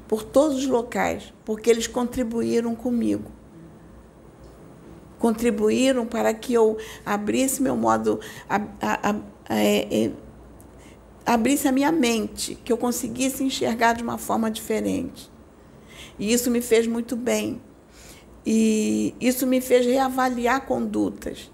Por 0.09 0.23
todos 0.23 0.57
os 0.57 0.67
locais, 0.67 1.33
porque 1.45 1.69
eles 1.69 1.87
contribuíram 1.87 2.75
comigo 2.75 3.34
contribuíram 5.19 6.05
para 6.05 6.33
que 6.33 6.53
eu 6.53 6.77
abrisse 7.05 7.61
meu 7.61 7.75
modo, 7.75 8.19
a, 8.49 8.61
a, 8.81 9.11
a, 9.11 9.55
é, 9.55 10.05
é, 10.05 10.11
abrisse 11.25 11.67
a 11.67 11.71
minha 11.71 11.91
mente, 11.91 12.55
que 12.63 12.71
eu 12.71 12.77
conseguisse 12.77 13.43
enxergar 13.43 13.93
de 13.93 14.03
uma 14.03 14.17
forma 14.17 14.51
diferente. 14.51 15.31
E 16.19 16.31
isso 16.31 16.51
me 16.51 16.61
fez 16.61 16.87
muito 16.87 17.15
bem. 17.15 17.61
E 18.45 19.15
isso 19.19 19.47
me 19.47 19.59
fez 19.59 19.85
reavaliar 19.85 20.65
condutas. 20.65 21.51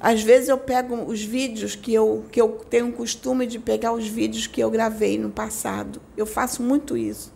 Às 0.00 0.22
vezes 0.22 0.48
eu 0.48 0.58
pego 0.58 0.96
os 1.04 1.22
vídeos 1.22 1.76
que 1.76 1.92
eu, 1.92 2.24
que 2.30 2.40
eu 2.40 2.48
tenho 2.68 2.88
o 2.88 2.92
costume 2.92 3.46
de 3.46 3.58
pegar 3.58 3.92
os 3.92 4.06
vídeos 4.06 4.46
que 4.46 4.60
eu 4.60 4.70
gravei 4.70 5.18
no 5.18 5.30
passado. 5.30 6.00
Eu 6.16 6.26
faço 6.26 6.62
muito 6.62 6.96
isso. 6.96 7.32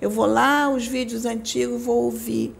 Eu 0.00 0.10
vou 0.10 0.26
lá, 0.26 0.68
os 0.68 0.86
vídeos 0.86 1.24
antigos, 1.24 1.82
vou 1.82 2.04
ouvir. 2.04 2.54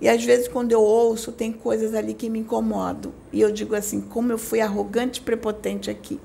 E 0.00 0.08
às 0.08 0.24
vezes, 0.24 0.48
quando 0.48 0.72
eu 0.72 0.82
ouço, 0.82 1.32
tem 1.32 1.52
coisas 1.52 1.94
ali 1.94 2.14
que 2.14 2.28
me 2.28 2.40
incomodam. 2.40 3.12
E 3.32 3.40
eu 3.40 3.52
digo 3.52 3.74
assim: 3.74 4.00
como 4.00 4.32
eu 4.32 4.38
fui 4.38 4.60
arrogante 4.60 5.20
e 5.20 5.22
prepotente 5.22 5.90
aqui. 5.90 6.20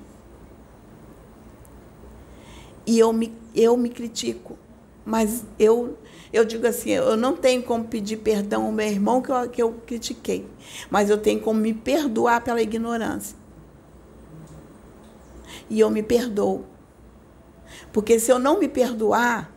E 2.86 2.98
eu 2.98 3.12
me, 3.12 3.32
eu 3.54 3.76
me 3.76 3.88
critico. 3.88 4.58
Mas 5.04 5.44
eu, 5.58 5.96
eu 6.32 6.44
digo 6.44 6.66
assim: 6.66 6.90
eu 6.90 7.16
não 7.16 7.36
tenho 7.36 7.62
como 7.62 7.84
pedir 7.84 8.18
perdão 8.18 8.66
ao 8.66 8.72
meu 8.72 8.86
irmão 8.86 9.22
que 9.22 9.30
eu, 9.30 9.48
que 9.48 9.62
eu 9.62 9.72
critiquei. 9.86 10.46
Mas 10.90 11.08
eu 11.08 11.18
tenho 11.18 11.40
como 11.40 11.60
me 11.60 11.72
perdoar 11.72 12.42
pela 12.42 12.60
ignorância. 12.60 13.36
E 15.68 15.78
eu 15.78 15.88
me 15.88 16.02
perdoo. 16.02 16.64
Porque 17.92 18.18
se 18.18 18.30
eu 18.30 18.38
não 18.38 18.58
me 18.58 18.68
perdoar, 18.68 19.52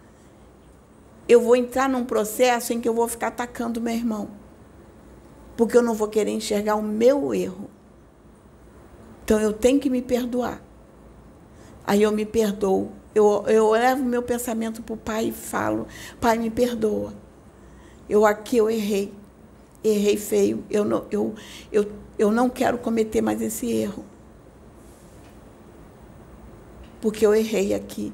eu 1.34 1.42
vou 1.42 1.56
entrar 1.56 1.90
num 1.90 2.06
processo 2.06 2.74
em 2.74 2.80
que 2.80 2.88
eu 2.88 2.94
vou 2.94 3.08
ficar 3.08 3.28
atacando 3.28 3.82
meu 3.82 3.94
irmão. 3.94 4.30
Porque 5.56 5.78
eu 5.78 5.82
não 5.82 5.94
vou 5.94 6.08
querer 6.08 6.32
enxergar 6.32 6.76
o 6.76 6.82
meu 6.82 7.34
erro. 7.34 7.70
Então 9.24 9.40
eu 9.40 9.54
tenho 9.54 9.80
que 9.80 9.90
me 9.90 10.02
perdoar. 10.02 10.62
Aí 11.86 12.02
eu 12.02 12.12
me 12.12 12.26
perdoo. 12.26 12.92
Eu, 13.14 13.44
eu 13.48 13.72
levo 13.72 14.04
meu 14.04 14.24
pensamento 14.24 14.82
para 14.82 14.94
o 14.94 14.98
pai 14.98 15.28
e 15.28 15.32
falo: 15.32 15.88
Pai, 16.20 16.38
me 16.38 16.50
perdoa. 16.50 17.14
Eu 18.10 18.26
aqui 18.26 18.58
eu 18.58 18.70
errei. 18.70 19.14
Errei 19.84 20.18
feio. 20.18 20.64
Eu 20.70 20.84
não, 20.84 21.06
eu, 21.12 21.36
eu, 21.72 21.92
eu 22.18 22.32
não 22.32 22.50
quero 22.50 22.78
cometer 22.78 23.22
mais 23.22 23.42
esse 23.42 23.72
erro. 23.72 24.06
porque 27.04 27.26
eu 27.26 27.36
errei 27.36 27.74
aqui. 27.74 28.14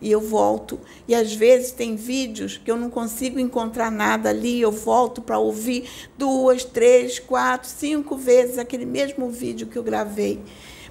E 0.00 0.10
eu 0.10 0.20
volto. 0.20 0.78
E 1.08 1.14
às 1.14 1.34
vezes 1.34 1.72
tem 1.72 1.96
vídeos 1.96 2.60
que 2.62 2.70
eu 2.70 2.76
não 2.76 2.90
consigo 2.90 3.38
encontrar 3.38 3.90
nada 3.90 4.28
ali, 4.28 4.60
eu 4.60 4.70
volto 4.70 5.22
para 5.22 5.38
ouvir 5.38 5.88
duas, 6.18 6.64
três, 6.64 7.18
quatro, 7.18 7.68
cinco 7.68 8.16
vezes 8.16 8.58
aquele 8.58 8.84
mesmo 8.84 9.30
vídeo 9.30 9.66
que 9.66 9.76
eu 9.76 9.82
gravei, 9.82 10.40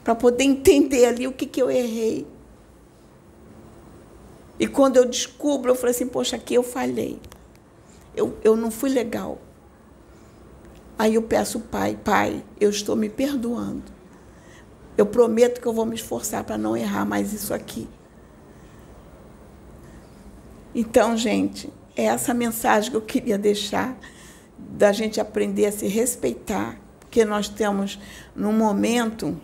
para 0.03 0.15
poder 0.15 0.43
entender 0.45 1.05
ali 1.05 1.27
o 1.27 1.31
que, 1.31 1.45
que 1.45 1.61
eu 1.61 1.69
errei. 1.69 2.25
E 4.59 4.67
quando 4.67 4.97
eu 4.97 5.05
descubro, 5.05 5.71
eu 5.71 5.75
falei 5.75 5.91
assim: 5.91 6.07
poxa, 6.07 6.35
aqui 6.35 6.55
eu 6.55 6.63
falhei. 6.63 7.19
Eu, 8.15 8.37
eu 8.43 8.55
não 8.55 8.71
fui 8.71 8.89
legal. 8.89 9.39
Aí 10.97 11.15
eu 11.15 11.21
peço, 11.21 11.59
pai, 11.59 11.99
pai, 12.01 12.43
eu 12.59 12.69
estou 12.69 12.95
me 12.95 13.09
perdoando. 13.09 13.83
Eu 14.97 15.05
prometo 15.05 15.59
que 15.59 15.67
eu 15.67 15.73
vou 15.73 15.85
me 15.85 15.95
esforçar 15.95 16.45
para 16.45 16.57
não 16.57 16.75
errar 16.75 17.05
mais 17.05 17.33
isso 17.33 17.53
aqui. 17.53 17.85
Então, 20.77 21.15
gente, 21.15 21.71
é 21.95 22.03
essa 22.03 22.33
mensagem 22.33 22.91
que 22.91 22.97
eu 22.97 23.01
queria 23.01 23.37
deixar 23.37 23.97
da 24.59 24.91
gente 24.91 25.21
aprender 25.21 25.67
a 25.67 25.71
se 25.71 25.87
respeitar, 25.87 26.77
porque 26.99 27.23
nós 27.23 27.47
temos 27.47 27.97
num 28.35 28.51
momento 28.51 29.39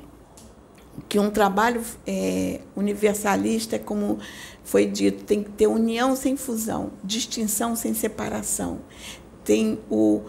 que 1.07 1.17
um 1.17 1.31
trabalho 1.31 1.81
é, 2.05 2.59
universalista 2.75 3.77
é 3.77 3.79
como 3.79 4.19
foi 4.61 4.85
dito, 4.85 5.23
tem 5.23 5.41
que 5.41 5.49
ter 5.51 5.67
união 5.67 6.17
sem 6.17 6.35
fusão, 6.35 6.91
distinção 7.01 7.77
sem 7.77 7.93
separação. 7.93 8.79
Tem 9.45 9.79
o, 9.89 10.21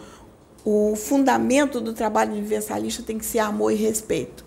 o 0.64 0.94
fundamento 0.94 1.80
do 1.80 1.92
trabalho 1.92 2.30
universalista 2.30 3.02
tem 3.02 3.18
que 3.18 3.26
ser 3.26 3.40
amor 3.40 3.72
e 3.72 3.74
respeito. 3.74 4.44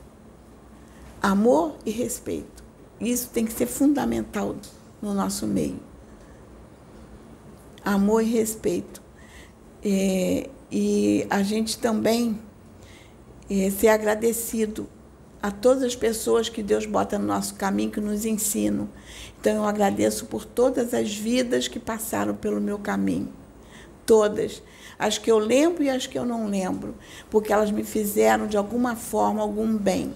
Amor 1.22 1.76
e 1.86 1.92
respeito. 1.92 2.64
Isso 3.00 3.30
tem 3.34 3.46
que 3.46 3.52
ser 3.52 3.66
fundamental 3.66 4.56
no 5.02 5.14
nosso 5.14 5.46
meio. 5.46 5.95
Amor 7.86 8.24
e 8.24 8.26
respeito. 8.26 9.02
É, 9.84 10.50
e 10.72 11.28
a 11.30 11.44
gente 11.44 11.78
também 11.78 12.40
é, 13.50 13.70
ser 13.70 13.90
agradecido 13.90 14.90
a 15.42 15.52
todas 15.52 15.84
as 15.84 15.96
pessoas 15.96 16.50
que 16.50 16.64
Deus 16.64 16.88
bota 16.88 17.20
no 17.20 17.28
nosso 17.28 17.54
caminho, 17.54 17.92
que 17.92 18.02
nos 18.02 18.26
ensinam. 18.26 18.90
Então 19.40 19.58
eu 19.58 19.66
agradeço 19.66 20.26
por 20.26 20.44
todas 20.44 20.92
as 20.92 21.16
vidas 21.16 21.68
que 21.68 21.80
passaram 21.80 22.34
pelo 22.34 22.60
meu 22.60 22.80
caminho. 22.80 23.32
Todas. 24.08 24.64
As 24.98 25.20
que 25.20 25.32
eu 25.32 25.38
lembro 25.38 25.84
e 25.84 25.90
as 25.90 26.08
que 26.08 26.18
eu 26.18 26.26
não 26.26 26.48
lembro. 26.48 26.96
Porque 27.30 27.54
elas 27.54 27.70
me 27.70 27.84
fizeram, 27.84 28.48
de 28.48 28.58
alguma 28.58 28.96
forma, 28.96 29.42
algum 29.42 29.78
bem. 29.78 30.16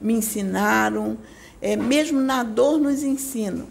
Me 0.00 0.14
ensinaram. 0.14 1.16
É, 1.62 1.76
mesmo 1.76 2.20
na 2.20 2.42
dor 2.42 2.80
nos 2.80 3.04
ensinam. 3.04 3.68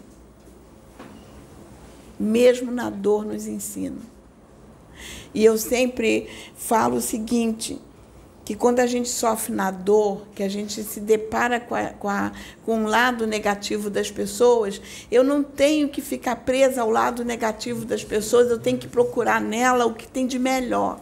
Mesmo 2.18 2.70
na 2.70 2.90
dor 2.90 3.24
nos 3.24 3.46
ensinam. 3.46 4.14
E 5.34 5.44
eu 5.44 5.58
sempre 5.58 6.28
falo 6.54 6.96
o 6.96 7.00
seguinte 7.00 7.80
que 8.44 8.54
quando 8.54 8.80
a 8.80 8.86
gente 8.86 9.08
sofre 9.08 9.54
na 9.54 9.70
dor, 9.70 10.26
que 10.34 10.42
a 10.42 10.48
gente 10.48 10.82
se 10.82 11.00
depara 11.00 11.58
com, 11.58 11.74
a, 11.74 11.84
com, 11.86 12.08
a, 12.08 12.32
com 12.64 12.76
um 12.76 12.86
lado 12.86 13.26
negativo 13.26 13.88
das 13.88 14.10
pessoas, 14.10 14.80
eu 15.10 15.24
não 15.24 15.42
tenho 15.42 15.88
que 15.88 16.02
ficar 16.02 16.36
presa 16.36 16.82
ao 16.82 16.90
lado 16.90 17.24
negativo 17.24 17.86
das 17.86 18.04
pessoas, 18.04 18.50
eu 18.50 18.58
tenho 18.58 18.76
que 18.76 18.86
procurar 18.86 19.40
nela 19.40 19.86
o 19.86 19.94
que 19.94 20.06
tem 20.06 20.26
de 20.26 20.38
melhor. 20.38 21.00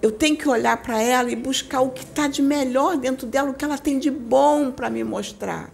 Eu 0.00 0.10
tenho 0.10 0.36
que 0.36 0.48
olhar 0.48 0.82
para 0.82 1.00
ela 1.00 1.30
e 1.30 1.36
buscar 1.36 1.82
o 1.82 1.90
que 1.90 2.02
está 2.02 2.26
de 2.26 2.42
melhor 2.42 2.96
dentro 2.96 3.26
dela, 3.26 3.50
o 3.50 3.54
que 3.54 3.64
ela 3.64 3.78
tem 3.78 3.98
de 3.98 4.10
bom 4.10 4.72
para 4.72 4.88
me 4.88 5.04
mostrar. 5.04 5.70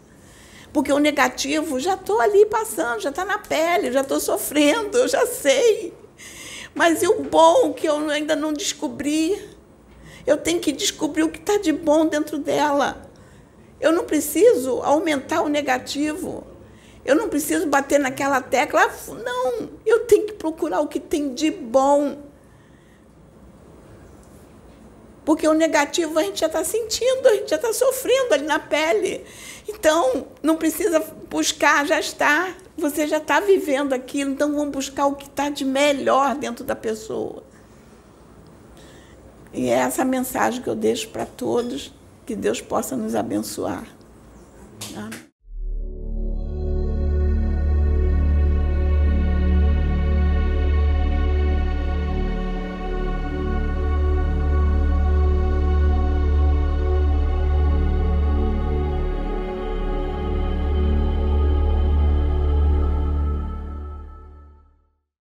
Porque 0.78 0.92
o 0.92 1.00
negativo 1.00 1.80
já 1.80 1.94
estou 1.94 2.20
ali 2.20 2.46
passando, 2.46 3.00
já 3.00 3.10
está 3.10 3.24
na 3.24 3.36
pele, 3.36 3.90
já 3.90 4.02
estou 4.02 4.20
sofrendo, 4.20 4.96
eu 4.96 5.08
já 5.08 5.26
sei. 5.26 5.92
Mas 6.72 7.02
e 7.02 7.08
o 7.08 7.24
bom 7.24 7.72
que 7.72 7.88
eu 7.88 8.08
ainda 8.08 8.36
não 8.36 8.52
descobri? 8.52 9.44
Eu 10.24 10.36
tenho 10.36 10.60
que 10.60 10.70
descobrir 10.70 11.24
o 11.24 11.30
que 11.30 11.40
está 11.40 11.56
de 11.56 11.72
bom 11.72 12.06
dentro 12.06 12.38
dela. 12.38 13.10
Eu 13.80 13.90
não 13.90 14.04
preciso 14.04 14.80
aumentar 14.82 15.42
o 15.42 15.48
negativo. 15.48 16.46
Eu 17.04 17.16
não 17.16 17.28
preciso 17.28 17.66
bater 17.66 17.98
naquela 17.98 18.40
tecla. 18.40 18.88
Não, 19.08 19.68
eu 19.84 20.06
tenho 20.06 20.26
que 20.26 20.34
procurar 20.34 20.78
o 20.78 20.86
que 20.86 21.00
tem 21.00 21.34
de 21.34 21.50
bom. 21.50 22.18
Porque 25.28 25.46
o 25.46 25.52
negativo 25.52 26.18
a 26.18 26.22
gente 26.22 26.40
já 26.40 26.46
está 26.46 26.64
sentindo, 26.64 27.28
a 27.28 27.34
gente 27.34 27.50
já 27.50 27.56
está 27.56 27.70
sofrendo 27.70 28.32
ali 28.32 28.46
na 28.46 28.58
pele. 28.58 29.26
Então, 29.68 30.26
não 30.42 30.56
precisa 30.56 31.00
buscar, 31.28 31.86
já 31.86 32.00
está. 32.00 32.54
Você 32.78 33.06
já 33.06 33.18
está 33.18 33.38
vivendo 33.38 33.92
aquilo, 33.92 34.30
então 34.30 34.50
vamos 34.50 34.70
buscar 34.70 35.04
o 35.04 35.14
que 35.14 35.26
está 35.26 35.50
de 35.50 35.66
melhor 35.66 36.34
dentro 36.34 36.64
da 36.64 36.74
pessoa. 36.74 37.42
E 39.52 39.68
é 39.68 39.74
essa 39.74 40.02
mensagem 40.02 40.62
que 40.62 40.70
eu 40.70 40.74
deixo 40.74 41.10
para 41.10 41.26
todos, 41.26 41.92
que 42.24 42.34
Deus 42.34 42.62
possa 42.62 42.96
nos 42.96 43.14
abençoar. 43.14 43.84
Amém. 44.96 45.27